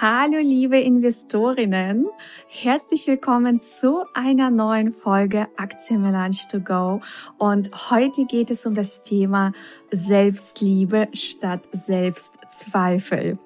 Hallo 0.00 0.38
liebe 0.38 0.80
Investorinnen, 0.80 2.06
herzlich 2.48 3.06
willkommen 3.06 3.60
zu 3.60 4.02
einer 4.14 4.48
neuen 4.48 4.94
Folge 4.94 5.46
Aktienmelange 5.58 6.38
to 6.50 6.58
go 6.58 7.02
und 7.36 7.90
heute 7.90 8.24
geht 8.24 8.50
es 8.50 8.64
um 8.64 8.74
das 8.74 9.02
Thema 9.02 9.52
Selbstliebe 9.90 11.08
statt 11.12 11.68
Selbstzweifel. 11.72 13.38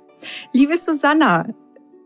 Liebe 0.52 0.76
Susanna, 0.76 1.48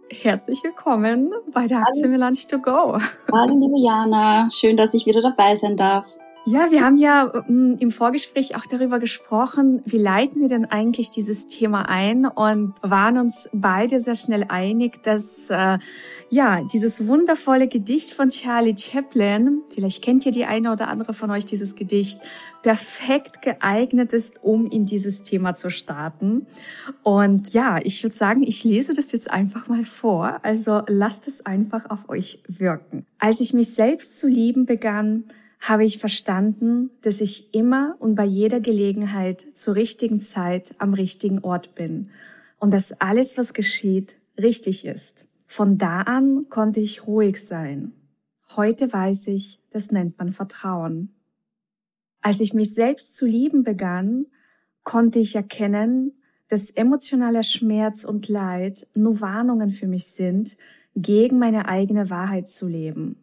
herzlich 0.09 0.65
willkommen 0.65 1.31
bei 1.53 1.67
der 1.67 1.81
Aktienmelange 1.81 2.39
to 2.49 2.59
go. 2.59 2.99
Hallo 3.31 3.55
liebe 3.55 3.79
Jana, 3.79 4.49
schön, 4.51 4.79
dass 4.79 4.95
ich 4.95 5.05
wieder 5.05 5.21
dabei 5.21 5.57
sein 5.57 5.77
darf. 5.77 6.07
Ja, 6.51 6.71
wir 6.71 6.83
haben 6.83 6.97
ja 6.97 7.31
ähm, 7.47 7.77
im 7.79 7.91
Vorgespräch 7.91 8.57
auch 8.57 8.65
darüber 8.65 8.99
gesprochen, 8.99 9.83
wie 9.85 9.99
leiten 9.99 10.41
wir 10.41 10.49
denn 10.49 10.65
eigentlich 10.65 11.11
dieses 11.11 11.47
Thema 11.47 11.91
ein 11.91 12.25
und 12.25 12.73
waren 12.81 13.19
uns 13.19 13.51
beide 13.53 14.01
sehr 14.01 14.15
schnell 14.15 14.47
einig, 14.49 15.03
dass 15.03 15.51
äh, 15.51 15.79
ja 16.31 16.63
dieses 16.73 17.07
wundervolle 17.07 17.69
Gedicht 17.69 18.15
von 18.15 18.31
Charlie 18.31 18.75
Chaplin, 18.79 19.61
vielleicht 19.69 20.03
kennt 20.03 20.25
ihr 20.25 20.33
die 20.33 20.47
eine 20.47 20.73
oder 20.73 20.89
andere 20.89 21.13
von 21.13 21.31
euch 21.31 21.45
dieses 21.45 21.75
Gedicht, 21.75 22.19
perfekt 22.63 23.43
geeignet 23.43 24.15
ist, 24.15 24.43
um 24.43 24.71
in 24.71 24.87
dieses 24.87 25.23
Thema 25.23 25.55
zu 25.55 25.69
starten. 25.69 26.47
Und 27.03 27.53
ja, 27.53 27.79
ich 27.83 28.03
würde 28.03 28.17
sagen, 28.17 28.43
ich 28.43 28.65
lese 28.65 28.95
das 28.95 29.13
jetzt 29.13 29.31
einfach 29.31 29.69
mal 29.69 29.85
vor. 29.85 30.39
Also 30.43 30.81
lasst 30.87 31.29
es 31.29 31.45
einfach 31.45 31.91
auf 31.91 32.09
euch 32.09 32.43
wirken. 32.49 33.05
Als 33.19 33.41
ich 33.41 33.53
mich 33.53 33.75
selbst 33.75 34.19
zu 34.19 34.29
lieben 34.29 34.65
begann, 34.65 35.25
habe 35.61 35.85
ich 35.85 35.99
verstanden, 35.99 36.91
dass 37.03 37.21
ich 37.21 37.53
immer 37.55 37.97
und 37.99 38.15
bei 38.15 38.25
jeder 38.25 38.61
Gelegenheit 38.61 39.41
zur 39.41 39.75
richtigen 39.75 40.21
Zeit 40.21 40.75
am 40.79 40.95
richtigen 40.95 41.41
Ort 41.41 41.75
bin 41.75 42.11
und 42.59 42.73
dass 42.73 43.01
alles, 43.01 43.37
was 43.37 43.55
geschieht, 43.55 44.17
richtig 44.41 44.85
ist. 44.85 45.27
Von 45.47 45.79
da 45.79 46.03
an 46.03 46.47
konnte 46.49 46.81
ich 46.81 47.07
ruhig 47.07 47.43
sein. 47.43 47.93
Heute 48.57 48.93
weiß 48.93 49.29
ich, 49.29 49.61
das 49.71 49.91
nennt 49.91 50.19
man 50.19 50.33
Vertrauen. 50.33 51.15
Als 52.21 52.41
ich 52.41 52.55
mich 52.55 52.75
selbst 52.75 53.17
zu 53.17 53.27
lieben 53.27 53.63
begann, 53.63 54.27
konnte 54.85 55.19
ich 55.19 55.35
erkennen, 55.35 56.13
dass 56.49 56.71
emotionaler 56.71 57.43
Schmerz 57.43 58.05
und 58.05 58.29
Leid 58.29 58.87
nur 58.95 59.21
Warnungen 59.21 59.71
für 59.71 59.87
mich 59.87 60.07
sind, 60.07 60.57
gegen 60.95 61.39
meine 61.39 61.69
eigene 61.69 62.11
Wahrheit 62.11 62.49
zu 62.49 62.67
leben. 62.67 63.23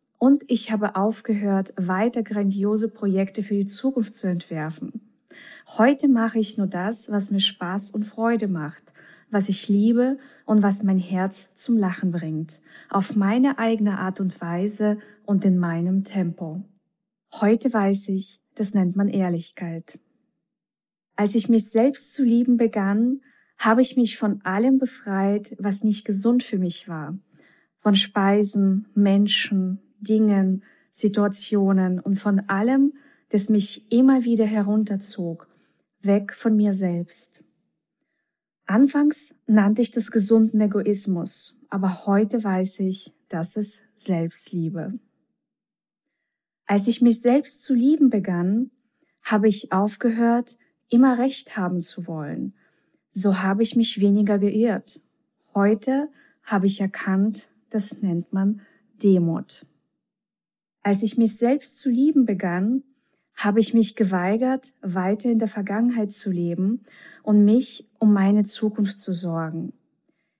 und 0.21 0.43
ich 0.47 0.71
habe 0.71 0.95
aufgehört, 0.95 1.73
weiter 1.77 2.21
grandiose 2.21 2.89
Projekte 2.89 3.41
für 3.41 3.55
die 3.55 3.65
Zukunft 3.65 4.13
zu 4.13 4.27
entwerfen. 4.27 5.01
Heute 5.79 6.07
mache 6.07 6.37
ich 6.37 6.59
nur 6.59 6.67
das, 6.67 7.11
was 7.11 7.31
mir 7.31 7.39
Spaß 7.39 7.89
und 7.89 8.05
Freude 8.05 8.47
macht, 8.47 8.93
was 9.31 9.49
ich 9.49 9.67
liebe 9.67 10.19
und 10.45 10.61
was 10.61 10.83
mein 10.83 10.99
Herz 10.99 11.55
zum 11.55 11.75
Lachen 11.75 12.11
bringt, 12.11 12.61
auf 12.91 13.15
meine 13.15 13.57
eigene 13.57 13.97
Art 13.97 14.19
und 14.19 14.39
Weise 14.39 14.99
und 15.25 15.43
in 15.43 15.57
meinem 15.57 16.03
Tempo. 16.03 16.61
Heute 17.33 17.73
weiß 17.73 18.09
ich, 18.09 18.41
das 18.53 18.75
nennt 18.75 18.95
man 18.95 19.07
Ehrlichkeit. 19.07 19.97
Als 21.15 21.33
ich 21.33 21.49
mich 21.49 21.71
selbst 21.71 22.13
zu 22.13 22.23
lieben 22.23 22.57
begann, 22.57 23.21
habe 23.57 23.81
ich 23.81 23.97
mich 23.97 24.19
von 24.19 24.39
allem 24.43 24.77
befreit, 24.77 25.55
was 25.57 25.83
nicht 25.83 26.05
gesund 26.05 26.43
für 26.43 26.59
mich 26.59 26.87
war. 26.87 27.17
Von 27.79 27.95
Speisen, 27.95 28.87
Menschen, 28.93 29.79
Dingen, 30.01 30.63
Situationen 30.91 31.99
und 31.99 32.15
von 32.15 32.41
allem, 32.49 32.93
das 33.29 33.49
mich 33.49 33.91
immer 33.91 34.25
wieder 34.25 34.45
herunterzog, 34.45 35.47
weg 36.01 36.33
von 36.33 36.55
mir 36.55 36.73
selbst. 36.73 37.43
Anfangs 38.65 39.35
nannte 39.47 39.81
ich 39.81 39.91
das 39.91 40.11
gesunden 40.11 40.59
Egoismus, 40.61 41.59
aber 41.69 42.05
heute 42.05 42.43
weiß 42.43 42.81
ich, 42.81 43.13
dass 43.27 43.57
es 43.57 43.81
Selbstliebe. 43.95 44.99
Als 46.65 46.87
ich 46.87 47.01
mich 47.01 47.21
selbst 47.21 47.63
zu 47.63 47.73
lieben 47.73 48.09
begann, 48.09 48.71
habe 49.23 49.47
ich 49.47 49.71
aufgehört, 49.71 50.57
immer 50.89 51.17
Recht 51.17 51.57
haben 51.57 51.81
zu 51.81 52.07
wollen. 52.07 52.53
So 53.11 53.41
habe 53.41 53.63
ich 53.63 53.75
mich 53.75 53.99
weniger 53.99 54.39
geirrt. 54.39 55.01
Heute 55.53 56.09
habe 56.43 56.65
ich 56.65 56.79
erkannt, 56.79 57.49
das 57.69 58.01
nennt 58.01 58.31
man 58.31 58.61
Demut. 59.03 59.65
Als 60.83 61.03
ich 61.03 61.17
mich 61.17 61.37
selbst 61.37 61.77
zu 61.77 61.89
lieben 61.89 62.25
begann, 62.25 62.83
habe 63.35 63.59
ich 63.59 63.73
mich 63.73 63.95
geweigert, 63.95 64.73
weiter 64.81 65.29
in 65.29 65.39
der 65.39 65.47
Vergangenheit 65.47 66.11
zu 66.11 66.31
leben 66.31 66.83
und 67.23 67.45
mich 67.45 67.89
um 67.99 68.13
meine 68.13 68.43
Zukunft 68.43 68.99
zu 68.99 69.13
sorgen. 69.13 69.73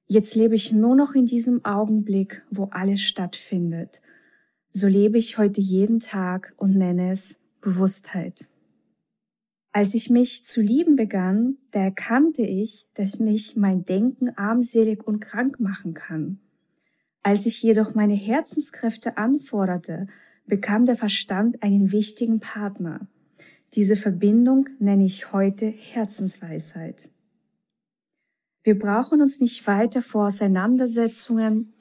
Jetzt 0.07 0.35
lebe 0.35 0.55
ich 0.55 0.71
nur 0.71 0.95
noch 0.95 1.13
in 1.13 1.25
diesem 1.25 1.63
Augenblick, 1.63 2.43
wo 2.49 2.65
alles 2.65 3.01
stattfindet. 3.01 4.01
So 4.71 4.87
lebe 4.87 5.17
ich 5.17 5.37
heute 5.37 5.61
jeden 5.61 5.99
Tag 5.99 6.53
und 6.57 6.75
nenne 6.75 7.11
es 7.11 7.39
Bewusstheit. 7.61 8.45
Als 9.71 9.93
ich 9.93 10.09
mich 10.09 10.43
zu 10.43 10.61
lieben 10.61 10.97
begann, 10.97 11.57
da 11.71 11.79
erkannte 11.79 12.41
ich, 12.41 12.87
dass 12.93 13.19
mich 13.19 13.55
mein 13.55 13.85
Denken 13.85 14.29
armselig 14.35 15.05
und 15.07 15.21
krank 15.21 15.61
machen 15.61 15.93
kann. 15.93 16.39
Als 17.23 17.45
ich 17.45 17.61
jedoch 17.61 17.95
meine 17.95 18.15
Herzenskräfte 18.15 19.17
anforderte, 19.17 20.07
bekam 20.51 20.85
der 20.85 20.97
Verstand 20.97 21.63
einen 21.63 21.93
wichtigen 21.93 22.41
Partner. 22.41 23.07
Diese 23.73 23.95
Verbindung 23.95 24.67
nenne 24.79 25.05
ich 25.05 25.31
heute 25.31 25.65
Herzensweisheit. 25.67 27.09
Wir 28.61 28.77
brauchen 28.77 29.21
uns 29.21 29.39
nicht 29.39 29.65
weiter 29.65 30.01
vor 30.01 30.27
Auseinandersetzungen, 30.27 31.71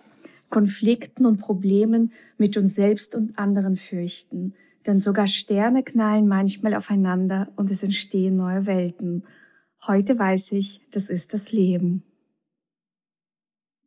Konflikten 0.50 1.26
und 1.26 1.38
Problemen 1.38 2.12
mit 2.38 2.56
uns 2.56 2.76
selbst 2.76 3.16
und 3.16 3.36
anderen 3.40 3.74
fürchten, 3.74 4.54
denn 4.86 5.00
sogar 5.00 5.26
Sterne 5.26 5.82
knallen 5.82 6.28
manchmal 6.28 6.74
aufeinander 6.74 7.52
und 7.56 7.72
es 7.72 7.82
entstehen 7.82 8.36
neue 8.36 8.66
Welten. 8.66 9.24
Heute 9.84 10.16
weiß 10.16 10.52
ich, 10.52 10.80
das 10.92 11.10
ist 11.10 11.34
das 11.34 11.50
Leben. 11.50 12.04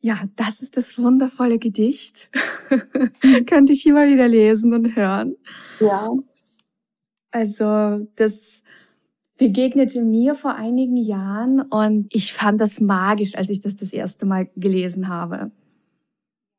Ja, 0.01 0.21
das 0.35 0.61
ist 0.61 0.75
das 0.75 0.97
wundervolle 0.97 1.57
Gedicht. 1.57 2.29
Könnte 3.48 3.74
ich 3.74 3.86
immer 3.86 4.08
wieder 4.08 4.28
lesen 4.28 4.74
und 4.74 4.96
hören. 4.96 5.36
Ja. 5.80 6.10
Also, 7.31 8.08
das 8.16 8.64
begegnete 9.38 10.04
mir 10.04 10.36
vor 10.36 10.56
einigen 10.56 10.98
Jahren 10.98 11.62
und 11.62 12.08
ich 12.12 12.34
fand 12.34 12.62
das 12.62 12.80
magisch, 12.80 13.36
als 13.36 13.50
ich 13.50 13.60
das 13.60 13.75
das 13.75 13.92
erste 13.92 14.25
Mal 14.25 14.50
gelesen 14.56 15.08
habe. 15.08 15.52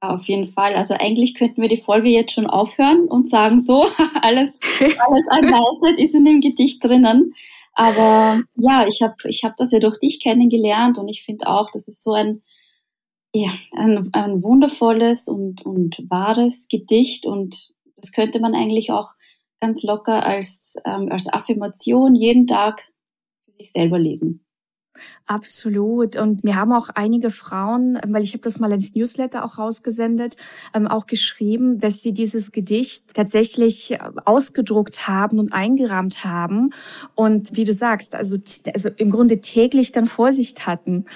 Auf 0.01 0.27
jeden 0.27 0.47
Fall. 0.47 0.75
Also 0.75 0.95
eigentlich 0.95 1.35
könnten 1.35 1.63
wir 1.63 1.69
die 1.69 1.81
Folge 1.81 2.09
jetzt 2.09 2.33
schon 2.33 2.47
aufhören 2.47 3.07
und 3.07 3.29
sagen 3.29 3.61
so, 3.61 3.87
alles, 4.23 4.61
alles 4.81 5.29
an 5.29 5.45
Weisheit 5.45 5.99
ist 5.99 6.15
in 6.15 6.25
dem 6.25 6.41
Gedicht 6.41 6.85
drinnen. 6.85 7.33
Aber 7.73 8.41
ja, 8.57 8.87
ich 8.87 9.03
habe 9.03 9.15
ich 9.25 9.45
hab 9.45 9.57
das 9.57 9.73
ja 9.73 9.79
durch 9.79 9.99
dich 9.99 10.21
kennengelernt 10.23 10.99
und 10.99 11.09
ich 11.09 11.25
finde 11.25 11.47
auch, 11.49 11.71
das 11.73 11.89
ist 11.89 12.03
so 12.03 12.13
ein 12.13 12.43
ja, 13.35 13.51
ein, 13.73 14.09
ein 14.13 14.43
wundervolles 14.45 15.27
und, 15.27 15.67
und 15.67 15.99
wahres 16.09 16.69
Gedicht 16.69 17.27
und 17.27 17.73
das 17.97 18.13
könnte 18.13 18.39
man 18.39 18.55
eigentlich 18.55 18.93
auch 18.93 19.15
ganz 19.61 19.83
locker 19.83 20.25
als, 20.25 20.77
ähm, 20.85 21.09
als 21.11 21.27
Affirmation 21.27 22.15
jeden 22.15 22.47
Tag 22.47 22.81
für 23.45 23.53
sich 23.59 23.73
selber 23.73 23.99
lesen. 23.99 24.45
Absolut. 25.27 26.15
Und 26.17 26.45
mir 26.45 26.55
haben 26.55 26.73
auch 26.73 26.89
einige 26.91 27.31
Frauen, 27.31 27.99
weil 28.07 28.23
ich 28.23 28.35
habe 28.35 28.43
das 28.43 28.61
mal 28.61 28.71
ins 28.71 28.95
Newsletter 28.95 29.45
auch 29.45 29.59
rausgesendet, 29.59 30.37
ähm, 30.73 30.87
auch 30.87 31.07
geschrieben, 31.07 31.79
dass 31.79 32.03
sie 32.03 32.13
dieses 32.13 32.53
Gedicht 32.53 33.15
tatsächlich 33.15 33.93
äh, 33.93 33.99
ausgedruckt 34.25 35.09
haben 35.09 35.41
und 35.41 35.53
eingerahmt 35.53 36.25
haben. 36.25 36.71
Und 37.17 37.57
wie 37.57 37.65
du 37.65 37.73
sagst, 37.73 38.15
also, 38.15 38.37
also 38.73 38.91
im 38.97 39.11
Grunde 39.11 39.41
täglich 39.41 39.91
dann 39.91 40.07
Vorsicht 40.07 40.67
hatten. 40.67 41.07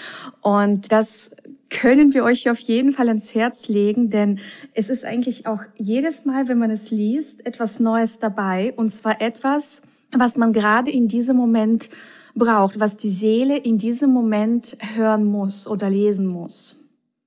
Und 0.41 0.91
das 0.91 1.31
können 1.71 2.15
wir 2.15 2.25
euch 2.25 2.49
auf 2.49 2.59
jeden 2.59 2.93
Fall 2.93 3.09
ans 3.09 3.35
Herz 3.35 3.69
legen, 3.69 4.11
denn 4.11 4.41
es 4.75 4.89
ist 4.89 5.05
eigentlich 5.05 5.47
auch 5.47 5.61
jedes 5.77 6.25
Mal, 6.25 6.49
wenn 6.49 6.59
man 6.59 6.71
es 6.71 6.91
liest, 6.91 7.45
etwas 7.47 7.81
Neues 7.81 8.19
dabei. 8.19 8.73
Und 8.77 8.91
zwar 8.91 9.21
etwas, 9.21 9.83
was 10.13 10.37
man 10.37 10.53
gerade 10.53 10.91
in 10.91 11.09
diesem 11.09 11.37
Moment 11.37 11.89
braucht, 12.35 12.81
was 12.81 12.97
die 12.97 13.11
Seele 13.11 13.57
in 13.57 13.79
diesem 13.79 14.11
Moment 14.11 14.79
hören 14.95 15.25
muss 15.25 15.67
oder 15.67 15.91
lesen 15.91 16.27
muss. 16.27 16.81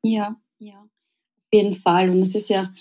Ja, 0.03 0.35
ja, 0.57 0.79
auf 0.79 1.53
jeden 1.53 1.75
Fall. 1.75 2.09
Und 2.09 2.21
es 2.21 2.33
ist 2.33 2.49
ja, 2.49 2.71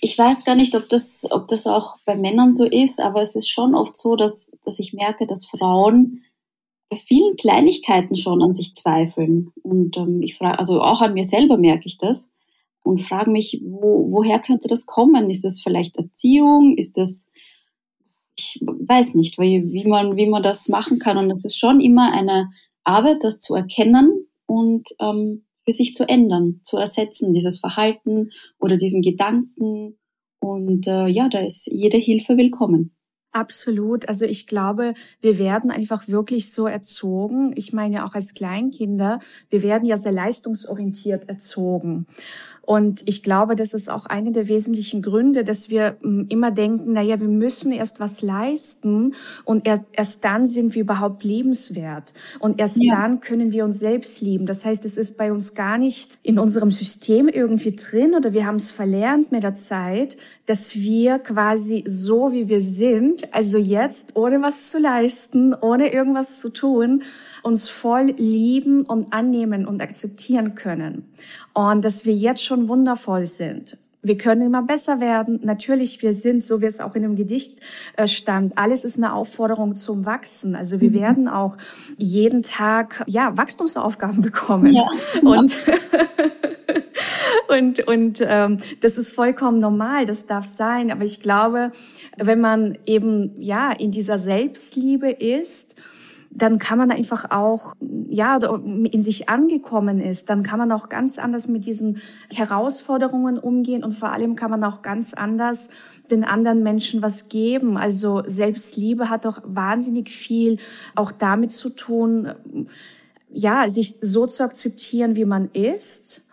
ich 0.00 0.18
weiß 0.18 0.44
gar 0.44 0.56
nicht, 0.56 0.74
ob 0.74 0.88
das, 0.88 1.26
ob 1.30 1.46
das 1.48 1.66
auch 1.66 1.98
bei 2.04 2.16
Männern 2.16 2.52
so 2.52 2.64
ist, 2.64 3.00
aber 3.00 3.22
es 3.22 3.36
ist 3.36 3.48
schon 3.48 3.74
oft 3.74 3.96
so, 3.96 4.16
dass, 4.16 4.52
dass 4.64 4.78
ich 4.78 4.92
merke, 4.92 5.26
dass 5.26 5.46
Frauen 5.46 6.24
bei 6.90 6.96
vielen 6.96 7.36
Kleinigkeiten 7.36 8.16
schon 8.16 8.42
an 8.42 8.52
sich 8.52 8.74
zweifeln. 8.74 9.52
Und 9.62 9.96
ähm, 9.96 10.22
ich 10.22 10.36
frage, 10.36 10.58
also 10.58 10.80
auch 10.80 11.02
an 11.02 11.14
mir 11.14 11.24
selber 11.24 11.58
merke 11.58 11.86
ich 11.86 11.98
das 11.98 12.30
und 12.82 13.02
frage 13.02 13.30
mich, 13.30 13.60
wo, 13.64 14.10
woher 14.10 14.38
könnte 14.38 14.68
das 14.68 14.86
kommen? 14.86 15.28
Ist 15.30 15.44
das 15.44 15.60
vielleicht 15.60 15.96
Erziehung? 15.96 16.76
Ist 16.76 16.96
das 16.96 17.30
ich 18.38 18.60
weiß 18.62 19.14
nicht, 19.14 19.38
wie, 19.38 19.72
wie, 19.72 19.86
man, 19.86 20.16
wie 20.16 20.28
man 20.28 20.42
das 20.42 20.68
machen 20.68 20.98
kann. 20.98 21.18
Und 21.18 21.30
es 21.30 21.44
ist 21.44 21.58
schon 21.58 21.80
immer 21.80 22.12
eine 22.12 22.50
Arbeit, 22.84 23.24
das 23.24 23.40
zu 23.40 23.54
erkennen 23.54 24.26
und 24.46 24.88
ähm, 25.00 25.44
für 25.64 25.72
sich 25.72 25.94
zu 25.94 26.08
ändern, 26.08 26.60
zu 26.62 26.76
ersetzen, 26.76 27.32
dieses 27.32 27.58
Verhalten 27.58 28.30
oder 28.58 28.76
diesen 28.76 29.02
Gedanken. 29.02 29.98
Und 30.38 30.86
äh, 30.86 31.08
ja, 31.08 31.28
da 31.28 31.40
ist 31.40 31.66
jede 31.66 31.98
Hilfe 31.98 32.36
willkommen. 32.36 32.96
Absolut. 33.32 34.08
Also 34.08 34.24
ich 34.24 34.46
glaube, 34.46 34.94
wir 35.20 35.38
werden 35.38 35.70
einfach 35.70 36.08
wirklich 36.08 36.50
so 36.50 36.66
erzogen. 36.66 37.52
Ich 37.56 37.72
meine 37.72 38.04
auch 38.04 38.14
als 38.14 38.32
Kleinkinder, 38.32 39.20
wir 39.50 39.62
werden 39.62 39.84
ja 39.84 39.96
sehr 39.96 40.12
leistungsorientiert 40.12 41.28
erzogen. 41.28 42.06
Und 42.68 43.00
ich 43.06 43.22
glaube, 43.22 43.56
das 43.56 43.72
ist 43.72 43.88
auch 43.88 44.04
eine 44.04 44.30
der 44.30 44.46
wesentlichen 44.46 45.00
Gründe, 45.00 45.42
dass 45.42 45.70
wir 45.70 45.96
hm, 46.02 46.26
immer 46.28 46.50
denken, 46.50 46.92
na 46.92 47.00
ja, 47.00 47.18
wir 47.18 47.26
müssen 47.26 47.72
erst 47.72 47.98
was 47.98 48.20
leisten 48.20 49.14
und 49.46 49.66
erst 49.66 50.22
dann 50.22 50.46
sind 50.46 50.74
wir 50.74 50.82
überhaupt 50.82 51.24
liebenswert. 51.24 52.12
Und 52.40 52.60
erst 52.60 52.76
ja. 52.82 52.94
dann 52.94 53.20
können 53.20 53.52
wir 53.52 53.64
uns 53.64 53.78
selbst 53.78 54.20
lieben. 54.20 54.44
Das 54.44 54.66
heißt, 54.66 54.84
es 54.84 54.98
ist 54.98 55.16
bei 55.16 55.32
uns 55.32 55.54
gar 55.54 55.78
nicht 55.78 56.18
in 56.22 56.38
unserem 56.38 56.70
System 56.70 57.28
irgendwie 57.28 57.74
drin 57.74 58.14
oder 58.14 58.34
wir 58.34 58.44
haben 58.44 58.56
es 58.56 58.70
verlernt 58.70 59.32
mit 59.32 59.44
der 59.44 59.54
Zeit, 59.54 60.18
dass 60.44 60.74
wir 60.74 61.20
quasi 61.20 61.84
so, 61.86 62.32
wie 62.32 62.48
wir 62.48 62.60
sind, 62.60 63.34
also 63.34 63.56
jetzt, 63.56 64.14
ohne 64.14 64.42
was 64.42 64.70
zu 64.70 64.78
leisten, 64.78 65.54
ohne 65.54 65.90
irgendwas 65.90 66.40
zu 66.40 66.50
tun, 66.50 67.02
uns 67.48 67.68
voll 67.68 68.14
lieben 68.16 68.82
und 68.82 69.12
annehmen 69.12 69.66
und 69.66 69.80
akzeptieren 69.80 70.54
können. 70.54 71.12
Und 71.54 71.84
dass 71.84 72.04
wir 72.04 72.14
jetzt 72.14 72.44
schon 72.44 72.68
wundervoll 72.68 73.26
sind. 73.26 73.78
Wir 74.00 74.16
können 74.16 74.42
immer 74.42 74.62
besser 74.62 75.00
werden. 75.00 75.40
Natürlich, 75.42 76.02
wir 76.02 76.12
sind, 76.12 76.42
so 76.42 76.60
wie 76.60 76.66
es 76.66 76.78
auch 76.78 76.94
in 76.94 77.02
dem 77.02 77.16
Gedicht 77.16 77.58
äh, 77.96 78.06
stand, 78.06 78.56
alles 78.56 78.84
ist 78.84 78.96
eine 78.96 79.12
Aufforderung 79.12 79.74
zum 79.74 80.06
Wachsen. 80.06 80.54
Also 80.54 80.80
wir 80.80 80.90
mhm. 80.90 80.94
werden 80.94 81.28
auch 81.28 81.56
jeden 81.96 82.42
Tag, 82.42 83.02
ja, 83.08 83.36
Wachstumsaufgaben 83.36 84.20
bekommen. 84.22 84.72
Ja. 84.72 84.86
Und, 85.22 85.56
und, 87.48 87.88
und 87.88 88.22
ähm, 88.24 88.58
das 88.82 88.98
ist 88.98 89.10
vollkommen 89.10 89.58
normal, 89.58 90.06
das 90.06 90.26
darf 90.26 90.44
sein. 90.44 90.92
Aber 90.92 91.04
ich 91.04 91.20
glaube, 91.20 91.72
wenn 92.16 92.40
man 92.40 92.78
eben, 92.86 93.34
ja, 93.40 93.72
in 93.72 93.90
dieser 93.90 94.20
Selbstliebe 94.20 95.10
ist, 95.10 95.74
dann 96.30 96.58
kann 96.58 96.78
man 96.78 96.90
einfach 96.90 97.30
auch, 97.30 97.74
ja, 98.06 98.36
in 98.36 99.02
sich 99.02 99.28
angekommen 99.28 100.00
ist, 100.00 100.30
dann 100.30 100.42
kann 100.42 100.58
man 100.58 100.72
auch 100.72 100.88
ganz 100.88 101.18
anders 101.18 101.48
mit 101.48 101.64
diesen 101.64 102.00
Herausforderungen 102.32 103.38
umgehen 103.38 103.82
und 103.84 103.92
vor 103.92 104.10
allem 104.10 104.36
kann 104.36 104.50
man 104.50 104.62
auch 104.64 104.82
ganz 104.82 105.14
anders 105.14 105.70
den 106.10 106.24
anderen 106.24 106.62
Menschen 106.62 107.02
was 107.02 107.28
geben. 107.28 107.76
Also 107.76 108.22
Selbstliebe 108.26 109.10
hat 109.10 109.26
auch 109.26 109.40
wahnsinnig 109.44 110.10
viel 110.10 110.58
auch 110.94 111.12
damit 111.12 111.52
zu 111.52 111.70
tun, 111.70 112.32
ja, 113.30 113.68
sich 113.68 113.98
so 114.00 114.26
zu 114.26 114.42
akzeptieren, 114.42 115.16
wie 115.16 115.26
man 115.26 115.50
ist 115.52 116.28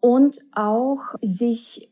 und 0.00 0.38
auch 0.54 1.14
sich 1.20 1.87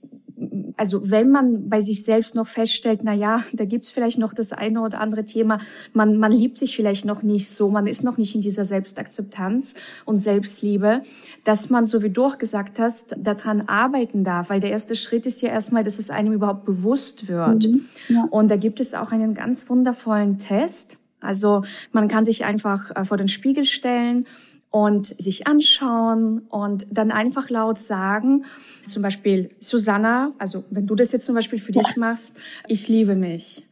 also 0.76 1.10
wenn 1.10 1.30
man 1.30 1.68
bei 1.68 1.80
sich 1.80 2.04
selbst 2.04 2.34
noch 2.34 2.46
feststellt, 2.46 3.00
na 3.02 3.12
ja, 3.12 3.44
da 3.52 3.64
gibt's 3.64 3.90
vielleicht 3.90 4.18
noch 4.18 4.32
das 4.32 4.52
eine 4.52 4.80
oder 4.80 5.00
andere 5.00 5.24
Thema, 5.24 5.58
man, 5.92 6.16
man 6.16 6.32
liebt 6.32 6.58
sich 6.58 6.76
vielleicht 6.76 7.04
noch 7.04 7.22
nicht 7.22 7.50
so, 7.50 7.70
man 7.70 7.86
ist 7.86 8.04
noch 8.04 8.16
nicht 8.16 8.34
in 8.34 8.40
dieser 8.40 8.64
Selbstakzeptanz 8.64 9.74
und 10.04 10.16
Selbstliebe, 10.16 11.02
dass 11.44 11.70
man, 11.70 11.86
so 11.86 12.02
wie 12.02 12.10
du 12.10 12.24
auch 12.24 12.38
gesagt 12.38 12.78
hast, 12.78 13.16
daran 13.18 13.62
arbeiten 13.62 14.24
darf, 14.24 14.50
weil 14.50 14.60
der 14.60 14.70
erste 14.70 14.96
Schritt 14.96 15.26
ist 15.26 15.42
ja 15.42 15.50
erstmal, 15.50 15.84
dass 15.84 15.98
es 15.98 16.10
einem 16.10 16.32
überhaupt 16.32 16.64
bewusst 16.64 17.28
wird. 17.28 17.66
Mhm, 17.66 17.84
ja. 18.08 18.26
Und 18.30 18.50
da 18.50 18.56
gibt 18.56 18.80
es 18.80 18.94
auch 18.94 19.12
einen 19.12 19.34
ganz 19.34 19.68
wundervollen 19.68 20.38
Test. 20.38 20.98
Also 21.20 21.62
man 21.92 22.08
kann 22.08 22.24
sich 22.24 22.44
einfach 22.44 22.94
äh, 22.94 23.04
vor 23.04 23.16
den 23.16 23.28
Spiegel 23.28 23.64
stellen 23.64 24.26
und 24.70 25.06
sich 25.06 25.46
anschauen 25.46 26.40
und 26.48 26.86
dann 26.90 27.10
einfach 27.10 27.50
laut 27.50 27.78
sagen, 27.78 28.44
zum 28.84 29.02
Beispiel 29.02 29.50
Susanna, 29.58 30.32
also 30.38 30.64
wenn 30.70 30.86
du 30.86 30.94
das 30.94 31.12
jetzt 31.12 31.26
zum 31.26 31.34
Beispiel 31.34 31.58
für 31.58 31.72
dich 31.72 31.96
machst, 31.96 32.38
ich 32.66 32.88
liebe 32.88 33.14
mich. 33.14 33.64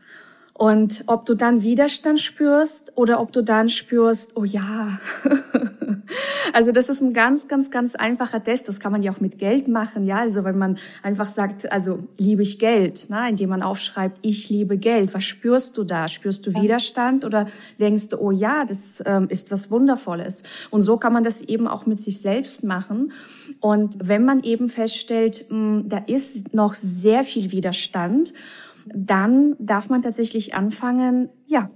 Und 0.57 1.03
ob 1.09 1.27
du 1.27 1.35
dann 1.35 1.63
Widerstand 1.63 2.21
spürst 2.21 2.93
oder 2.95 3.21
ob 3.21 3.33
du 3.33 3.43
dann 3.43 3.69
spürst, 3.69 4.37
oh 4.37 4.45
ja. 4.45 5.01
also 6.53 6.71
das 6.71 6.89
ist 6.89 7.01
ein 7.01 7.13
ganz, 7.13 7.49
ganz, 7.49 7.73
ganz 7.73 7.97
einfacher 7.97 8.43
Test. 8.43 8.69
Das 8.69 8.79
kann 8.79 8.93
man 8.93 9.03
ja 9.03 9.11
auch 9.11 9.21
mit 9.21 9.39
Geld 9.41 9.67
machen, 9.67 10.07
ja. 10.07 10.19
Also 10.19 10.45
wenn 10.45 10.57
man 10.57 10.79
einfach 11.03 11.27
sagt, 11.27 11.71
also 11.73 12.05
liebe 12.19 12.43
ich 12.43 12.61
Geld, 12.61 13.11
ne? 13.11 13.27
indem 13.29 13.49
man 13.51 13.65
aufschreibt, 13.65 14.21
ich 14.23 14.49
liebe 14.49 14.79
Geld. 14.79 15.13
Was 15.13 15.25
spürst 15.25 15.77
du 15.77 15.83
da? 15.83 16.07
Spürst 16.07 16.47
du. 16.47 16.55
Widerstand 16.55 17.25
oder 17.25 17.49
denkst 17.81 18.11
du, 18.11 18.19
oh 18.19 18.31
ja, 18.31 18.65
das 18.65 19.03
ähm, 19.07 19.27
ist 19.31 19.51
was 19.51 19.73
Wundervolles? 19.73 20.45
Und 20.71 20.83
so 20.83 20.99
kann 20.99 21.13
man 21.13 21.25
das 21.25 21.41
eben 21.43 21.67
auch 21.67 21.85
mit 21.87 21.99
sich 21.99 22.21
selbst 22.21 22.63
machen. 22.63 23.11
Und 23.59 23.97
wenn 24.01 24.25
man 24.25 24.45
eben 24.45 24.69
feststellt, 24.69 25.47
mh, 25.51 25.57
hm, 25.57 25.89
da 25.89 25.99
ist 26.07 26.55
noch 26.55 26.75
sehr 26.75 27.25
viel 27.25 27.51
Widerstand, 27.51 28.33
dann 28.87 29.57
darf 29.59 29.89
man 29.89 30.03
tatsächlich 30.03 30.55
anfangen, 30.55 31.29
ja, 31.47 31.71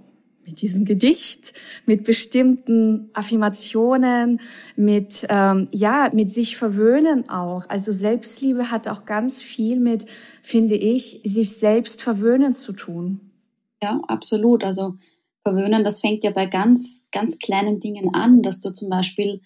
mit 0.49 0.63
diesem 0.63 0.87
Gedicht, 0.87 1.53
mit 1.85 2.05
bestimmten 2.05 3.11
Affirmationen, 3.13 4.41
mit 4.77 5.27
ähm, 5.29 5.69
ja, 5.73 6.11
mit 6.13 6.31
sich 6.31 6.57
verwöhnen 6.57 7.29
auch. 7.29 7.69
Also 7.69 7.93
Selbstliebe 7.93 8.71
hat 8.71 8.89
auch 8.89 9.05
ganz 9.05 9.43
viel 9.43 9.79
mit, 9.79 10.07
finde 10.43 10.75
ich, 10.75 11.21
sich 11.25 11.51
selbst 11.51 12.01
verwöhnen 12.01 12.55
zu 12.55 12.73
tun. 12.73 13.21
Ja, 13.83 14.01
absolut. 14.09 14.65
Also 14.65 14.95
verwöhnen, 15.43 15.85
das 15.85 16.01
fängt 16.01 16.25
ja 16.25 16.31
bei 16.31 16.47
ganz 16.47 17.07
ganz 17.13 17.39
kleinen 17.39 17.79
Dingen 17.79 18.15
an, 18.15 18.43
dass 18.43 18.61
du 18.61 18.73
zum 18.73 18.89
Beispiel 18.89 19.43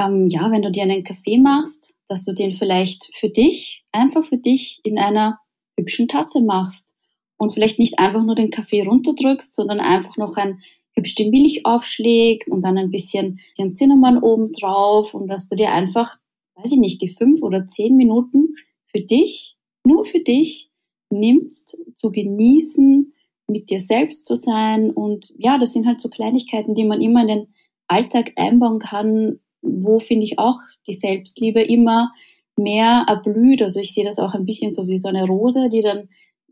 ähm, 0.00 0.28
ja, 0.28 0.50
wenn 0.50 0.62
du 0.62 0.70
dir 0.70 0.84
einen 0.84 1.04
Kaffee 1.04 1.38
machst, 1.38 1.94
dass 2.08 2.24
du 2.24 2.32
den 2.32 2.52
vielleicht 2.52 3.10
für 3.16 3.28
dich 3.28 3.84
einfach 3.92 4.24
für 4.24 4.38
dich 4.38 4.80
in 4.82 4.98
einer 4.98 5.38
hübschen 5.76 6.08
Tasse 6.08 6.40
machst 6.40 6.94
und 7.38 7.54
vielleicht 7.54 7.78
nicht 7.78 7.98
einfach 7.98 8.24
nur 8.24 8.34
den 8.34 8.50
Kaffee 8.50 8.82
runterdrückst, 8.82 9.54
sondern 9.54 9.80
einfach 9.80 10.16
noch 10.16 10.36
ein 10.36 10.60
hübsch 10.94 11.14
die 11.14 11.30
Milch 11.30 11.64
aufschlägst 11.64 12.50
und 12.50 12.64
dann 12.64 12.76
ein 12.76 12.90
bisschen 12.90 13.40
den 13.58 13.70
Cinnamon 13.70 14.18
oben 14.18 14.52
drauf 14.52 15.14
und 15.14 15.28
dass 15.28 15.46
du 15.46 15.56
dir 15.56 15.72
einfach, 15.72 16.16
weiß 16.56 16.72
ich 16.72 16.78
nicht, 16.78 17.00
die 17.00 17.08
fünf 17.08 17.42
oder 17.42 17.66
zehn 17.66 17.96
Minuten 17.96 18.56
für 18.86 19.00
dich, 19.00 19.56
nur 19.84 20.04
für 20.04 20.20
dich 20.20 20.70
nimmst, 21.10 21.78
zu 21.94 22.10
genießen, 22.10 23.14
mit 23.46 23.70
dir 23.70 23.80
selbst 23.80 24.26
zu 24.26 24.34
sein 24.34 24.90
und 24.90 25.32
ja, 25.38 25.58
das 25.58 25.72
sind 25.72 25.86
halt 25.86 26.00
so 26.00 26.10
Kleinigkeiten, 26.10 26.74
die 26.74 26.84
man 26.84 27.00
immer 27.00 27.22
in 27.22 27.28
den 27.28 27.46
Alltag 27.86 28.32
einbauen 28.36 28.78
kann, 28.78 29.40
wo 29.62 30.00
finde 30.00 30.24
ich 30.24 30.38
auch 30.38 30.58
die 30.86 30.92
Selbstliebe 30.92 31.62
immer 31.62 32.12
mehr 32.56 33.06
erblüht. 33.08 33.62
Also 33.62 33.80
ich 33.80 33.94
sehe 33.94 34.04
das 34.04 34.18
auch 34.18 34.34
ein 34.34 34.44
bisschen 34.44 34.72
so 34.72 34.86
wie 34.86 34.98
so 34.98 35.08
eine 35.08 35.24
Rose, 35.24 35.70
die 35.70 35.80
dann 35.80 36.08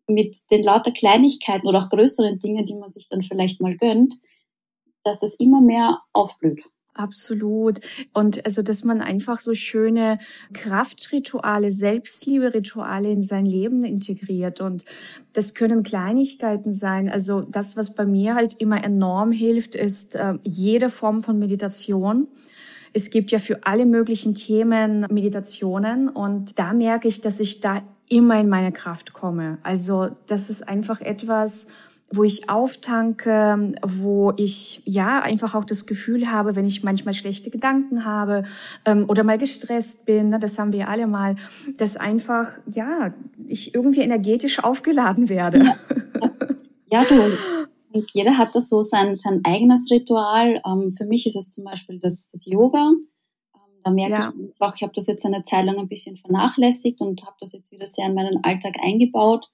mit 0.08 0.38
den 0.50 0.62
lauter 0.62 0.92
Kleinigkeiten 0.92 1.66
oder 1.66 1.80
auch 1.80 1.88
größeren 1.88 2.38
Dingen, 2.38 2.64
die 2.64 2.76
man 2.76 2.90
sich 2.90 3.08
dann 3.08 3.22
vielleicht 3.22 3.60
mal 3.60 3.76
gönnt, 3.76 4.14
dass 5.04 5.20
das 5.20 5.34
immer 5.34 5.60
mehr 5.60 6.00
aufblüht. 6.12 6.64
Absolut. 6.96 7.80
Und 8.14 8.46
also, 8.46 8.62
dass 8.62 8.82
man 8.82 9.02
einfach 9.02 9.40
so 9.40 9.54
schöne 9.54 10.18
Kraftrituale, 10.54 11.70
Selbstliebe-Rituale 11.70 13.10
in 13.10 13.22
sein 13.22 13.44
Leben 13.44 13.84
integriert. 13.84 14.62
Und 14.62 14.86
das 15.34 15.54
können 15.54 15.82
Kleinigkeiten 15.82 16.72
sein. 16.72 17.10
Also 17.10 17.42
das, 17.42 17.76
was 17.76 17.94
bei 17.94 18.06
mir 18.06 18.34
halt 18.34 18.54
immer 18.58 18.82
enorm 18.82 19.30
hilft, 19.30 19.74
ist 19.74 20.14
äh, 20.14 20.38
jede 20.42 20.88
Form 20.88 21.22
von 21.22 21.38
Meditation. 21.38 22.28
Es 22.94 23.10
gibt 23.10 23.30
ja 23.30 23.40
für 23.40 23.66
alle 23.66 23.84
möglichen 23.84 24.34
Themen 24.34 25.06
Meditationen 25.10 26.08
und 26.08 26.58
da 26.58 26.72
merke 26.72 27.08
ich, 27.08 27.20
dass 27.20 27.40
ich 27.40 27.60
da 27.60 27.82
immer 28.08 28.40
in 28.40 28.48
meine 28.48 28.72
Kraft 28.72 29.12
komme. 29.12 29.58
Also 29.62 30.08
das 30.26 30.50
ist 30.50 30.68
einfach 30.68 31.00
etwas, 31.00 31.68
wo 32.12 32.22
ich 32.22 32.48
auftanke, 32.48 33.74
wo 33.84 34.32
ich 34.36 34.82
ja 34.84 35.20
einfach 35.20 35.54
auch 35.54 35.64
das 35.64 35.86
Gefühl 35.86 36.30
habe, 36.30 36.54
wenn 36.54 36.66
ich 36.66 36.84
manchmal 36.84 37.14
schlechte 37.14 37.50
Gedanken 37.50 38.04
habe 38.04 38.44
ähm, 38.84 39.06
oder 39.08 39.24
mal 39.24 39.38
gestresst 39.38 40.06
bin, 40.06 40.28
ne, 40.28 40.38
das 40.38 40.58
haben 40.58 40.72
wir 40.72 40.88
alle 40.88 41.08
mal, 41.08 41.34
dass 41.78 41.96
einfach 41.96 42.52
ja 42.72 43.12
ich 43.46 43.74
irgendwie 43.74 44.02
energetisch 44.02 44.62
aufgeladen 44.62 45.28
werde. 45.28 45.64
Ja, 45.64 47.02
ja 47.02 47.04
du. 47.04 47.14
Und 47.92 48.10
jeder 48.12 48.38
hat 48.38 48.54
das 48.54 48.68
so 48.68 48.82
sein, 48.82 49.14
sein 49.14 49.40
eigenes 49.44 49.90
Ritual. 49.90 50.60
Ähm, 50.64 50.92
für 50.92 51.06
mich 51.06 51.26
ist 51.26 51.36
es 51.36 51.48
zum 51.48 51.64
Beispiel 51.64 51.98
das, 51.98 52.28
das 52.28 52.44
Yoga. 52.44 52.92
Ähm, 53.54 53.60
da 53.82 53.90
merke 53.90 54.12
ja. 54.12 54.32
ich 54.38 54.45
einfach, 54.60 54.76
ich 54.76 54.82
habe 54.82 54.92
das 54.94 55.06
jetzt 55.06 55.24
eine 55.24 55.42
Zeit 55.42 55.64
lang 55.64 55.78
ein 55.78 55.88
bisschen 55.88 56.16
vernachlässigt 56.16 57.00
und 57.00 57.24
habe 57.24 57.36
das 57.40 57.52
jetzt 57.52 57.72
wieder 57.72 57.86
sehr 57.86 58.06
in 58.06 58.14
meinen 58.14 58.42
Alltag 58.44 58.76
eingebaut 58.82 59.46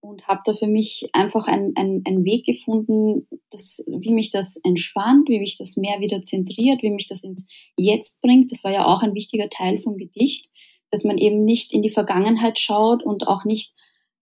und 0.00 0.28
habe 0.28 0.40
da 0.44 0.54
für 0.54 0.66
mich 0.66 1.10
einfach 1.12 1.48
einen 1.48 1.74
ein 1.76 2.24
Weg 2.24 2.46
gefunden, 2.46 3.26
dass, 3.50 3.82
wie 3.86 4.12
mich 4.12 4.30
das 4.30 4.56
entspannt, 4.56 5.28
wie 5.28 5.40
mich 5.40 5.56
das 5.56 5.76
mehr 5.76 6.00
wieder 6.00 6.22
zentriert, 6.22 6.82
wie 6.82 6.90
mich 6.90 7.08
das 7.08 7.24
ins 7.24 7.46
Jetzt 7.76 8.20
bringt. 8.20 8.52
Das 8.52 8.62
war 8.62 8.72
ja 8.72 8.86
auch 8.86 9.02
ein 9.02 9.14
wichtiger 9.14 9.48
Teil 9.48 9.78
vom 9.78 9.96
Gedicht, 9.96 10.48
dass 10.90 11.04
man 11.04 11.18
eben 11.18 11.44
nicht 11.44 11.72
in 11.72 11.82
die 11.82 11.90
Vergangenheit 11.90 12.58
schaut 12.58 13.02
und 13.02 13.26
auch 13.26 13.44
nicht 13.44 13.74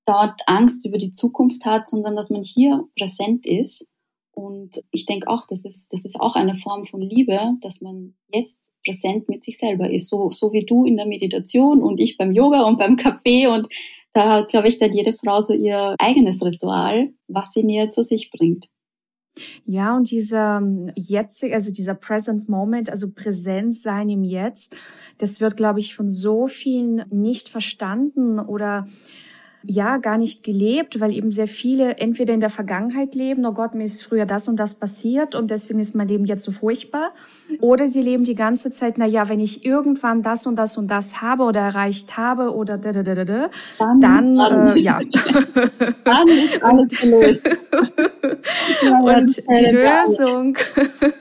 dort 0.06 0.40
Angst 0.46 0.86
über 0.86 0.98
die 0.98 1.10
Zukunft 1.10 1.66
hat, 1.66 1.86
sondern 1.86 2.16
dass 2.16 2.30
man 2.30 2.42
hier 2.42 2.84
präsent 2.98 3.44
ist. 3.44 3.90
Und 4.36 4.82
ich 4.90 5.06
denke 5.06 5.28
auch, 5.28 5.46
das 5.46 5.64
ist, 5.64 5.94
das 5.94 6.04
ist 6.04 6.20
auch 6.20 6.34
eine 6.34 6.56
Form 6.56 6.84
von 6.84 7.00
Liebe, 7.00 7.38
dass 7.62 7.80
man 7.80 8.14
jetzt 8.30 8.76
präsent 8.84 9.30
mit 9.30 9.42
sich 9.42 9.56
selber 9.56 9.90
ist. 9.90 10.10
So, 10.10 10.30
so 10.30 10.52
wie 10.52 10.66
du 10.66 10.84
in 10.84 10.98
der 10.98 11.06
Meditation 11.06 11.82
und 11.82 11.98
ich 11.98 12.18
beim 12.18 12.32
Yoga 12.32 12.64
und 12.64 12.76
beim 12.76 12.96
Kaffee 12.96 13.46
und 13.46 13.66
da 14.12 14.28
hat, 14.28 14.50
glaube 14.50 14.68
ich, 14.68 14.78
dann 14.78 14.92
jede 14.92 15.14
Frau 15.14 15.40
so 15.40 15.54
ihr 15.54 15.94
eigenes 15.98 16.42
Ritual, 16.42 17.14
was 17.28 17.52
sie 17.52 17.62
näher 17.62 17.88
zu 17.88 18.02
sich 18.02 18.30
bringt. 18.30 18.68
Ja, 19.64 19.96
und 19.96 20.10
dieser 20.10 20.58
ähm, 20.58 20.92
jetzige, 20.96 21.54
also 21.54 21.70
dieser 21.72 21.94
Present 21.94 22.46
Moment, 22.46 22.90
also 22.90 23.12
Präsenz 23.14 23.82
sein 23.82 24.10
im 24.10 24.22
Jetzt, 24.22 24.76
das 25.16 25.40
wird, 25.40 25.56
glaube 25.56 25.80
ich, 25.80 25.94
von 25.94 26.08
so 26.08 26.46
vielen 26.46 27.06
nicht 27.10 27.48
verstanden 27.48 28.38
oder 28.38 28.86
ja 29.68 29.98
gar 29.98 30.18
nicht 30.18 30.42
gelebt, 30.42 31.00
weil 31.00 31.12
eben 31.12 31.30
sehr 31.30 31.46
viele 31.48 31.96
entweder 31.98 32.34
in 32.34 32.40
der 32.40 32.50
Vergangenheit 32.50 33.14
leben, 33.14 33.44
oh 33.46 33.52
Gott, 33.52 33.74
mir 33.74 33.84
ist 33.84 34.02
früher 34.02 34.26
das 34.26 34.48
und 34.48 34.56
das 34.56 34.74
passiert 34.74 35.34
und 35.34 35.50
deswegen 35.50 35.80
ist 35.80 35.94
mein 35.94 36.08
Leben 36.08 36.24
jetzt 36.24 36.44
so 36.44 36.52
furchtbar. 36.52 37.12
Oder 37.60 37.88
sie 37.88 38.02
leben 38.02 38.24
die 38.24 38.34
ganze 38.34 38.70
Zeit, 38.70 38.98
na 38.98 39.06
ja, 39.06 39.28
wenn 39.28 39.40
ich 39.40 39.64
irgendwann 39.64 40.22
das 40.22 40.46
und 40.46 40.56
das 40.56 40.76
und 40.76 40.88
das 40.88 41.22
habe 41.22 41.44
oder 41.44 41.60
erreicht 41.60 42.16
habe 42.16 42.54
oder 42.54 42.76
da, 42.76 42.92
da, 42.92 43.02
da, 43.02 43.14
da, 43.14 43.24
da 43.24 43.50
dann, 43.78 44.00
dann, 44.00 44.36
dann. 44.36 44.76
Äh, 44.76 44.80
ja. 44.80 44.98
dann 46.04 46.28
ist 46.28 46.62
alles 46.62 46.88
gelöst. 46.88 47.42
und 49.02 49.36
die 49.48 49.70
Lösung, 49.70 50.56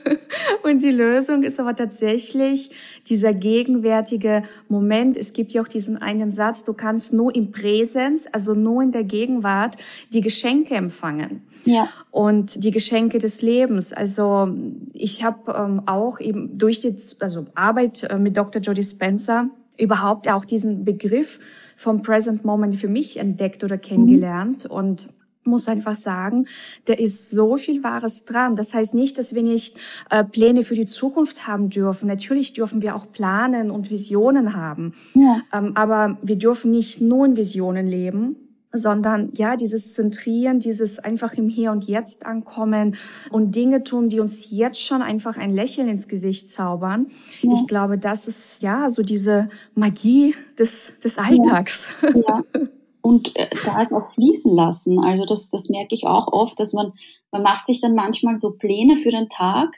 und 0.62 0.82
die 0.82 0.90
Lösung 0.90 1.42
ist 1.42 1.60
aber 1.60 1.74
tatsächlich 1.74 2.70
dieser 3.06 3.32
gegenwärtige 3.32 4.42
Moment. 4.68 5.16
Es 5.16 5.32
gibt 5.32 5.52
ja 5.52 5.62
auch 5.62 5.68
diesen 5.68 6.00
einen 6.00 6.30
Satz, 6.30 6.64
du 6.64 6.74
kannst 6.74 7.12
nur 7.12 7.34
im 7.34 7.52
Präsens, 7.52 8.26
also 8.26 8.54
nur 8.54 8.82
in 8.82 8.92
der 8.92 9.04
Gegenwart, 9.04 9.76
die 10.12 10.20
Geschenke 10.20 10.74
empfangen. 10.74 11.45
Ja. 11.66 11.88
Und 12.10 12.64
die 12.64 12.70
Geschenke 12.70 13.18
des 13.18 13.42
Lebens. 13.42 13.92
Also 13.92 14.48
ich 14.92 15.22
habe 15.24 15.52
ähm, 15.52 15.82
auch 15.86 16.20
eben 16.20 16.56
durch 16.56 16.80
die 16.80 16.96
also 17.20 17.46
Arbeit 17.54 18.04
äh, 18.04 18.18
mit 18.18 18.36
Dr. 18.36 18.62
Jody 18.62 18.84
Spencer 18.84 19.50
überhaupt 19.78 20.30
auch 20.30 20.44
diesen 20.44 20.84
Begriff 20.84 21.38
vom 21.76 22.00
Present 22.00 22.44
Moment 22.44 22.76
für 22.76 22.88
mich 22.88 23.18
entdeckt 23.18 23.62
oder 23.62 23.76
kennengelernt. 23.76 24.64
Mhm. 24.64 24.70
Und 24.70 25.08
muss 25.46 25.68
einfach 25.68 25.94
sagen, 25.94 26.46
da 26.86 26.92
ist 26.92 27.30
so 27.30 27.56
viel 27.56 27.82
Wahres 27.82 28.24
dran. 28.24 28.56
Das 28.56 28.74
heißt 28.74 28.94
nicht, 28.94 29.18
dass 29.18 29.34
wir 29.34 29.42
nicht 29.42 29.76
äh, 30.10 30.24
Pläne 30.24 30.62
für 30.62 30.74
die 30.74 30.86
Zukunft 30.86 31.46
haben 31.46 31.70
dürfen. 31.70 32.08
Natürlich 32.08 32.52
dürfen 32.52 32.82
wir 32.82 32.96
auch 32.96 33.10
planen 33.12 33.70
und 33.70 33.90
Visionen 33.90 34.54
haben. 34.54 34.92
Ja. 35.14 35.42
Ähm, 35.52 35.76
aber 35.76 36.18
wir 36.22 36.36
dürfen 36.36 36.70
nicht 36.70 37.00
nur 37.00 37.26
in 37.26 37.36
Visionen 37.36 37.86
leben, 37.86 38.36
sondern 38.72 39.32
ja, 39.34 39.56
dieses 39.56 39.94
Zentrieren, 39.94 40.58
dieses 40.58 40.98
einfach 40.98 41.34
im 41.34 41.48
Hier 41.48 41.72
und 41.72 41.84
Jetzt 41.84 42.26
ankommen 42.26 42.96
und 43.30 43.54
Dinge 43.54 43.84
tun, 43.84 44.08
die 44.08 44.20
uns 44.20 44.50
jetzt 44.50 44.80
schon 44.80 45.02
einfach 45.02 45.36
ein 45.36 45.54
Lächeln 45.54 45.88
ins 45.88 46.08
Gesicht 46.08 46.50
zaubern. 46.50 47.06
Ja. 47.42 47.52
Ich 47.52 47.66
glaube, 47.66 47.98
das 47.98 48.28
ist 48.28 48.62
ja 48.62 48.90
so 48.90 49.02
diese 49.02 49.48
Magie 49.74 50.34
des, 50.58 50.98
des 51.02 51.18
Alltags. 51.18 51.86
Ja. 52.02 52.10
ja. 52.28 52.42
und 53.02 53.36
äh, 53.36 53.48
da 53.64 53.80
ist 53.80 53.92
auch 53.92 54.10
fließen 54.10 54.52
lassen. 54.52 54.98
Also 54.98 55.24
das, 55.26 55.48
das 55.50 55.68
merke 55.68 55.94
ich 55.94 56.06
auch 56.06 56.32
oft, 56.32 56.58
dass 56.58 56.72
man, 56.72 56.92
man 57.30 57.42
macht 57.42 57.66
sich 57.66 57.80
dann 57.80 57.94
manchmal 57.94 58.36
so 58.36 58.56
Pläne 58.56 58.98
für 58.98 59.10
den 59.10 59.28
Tag, 59.28 59.70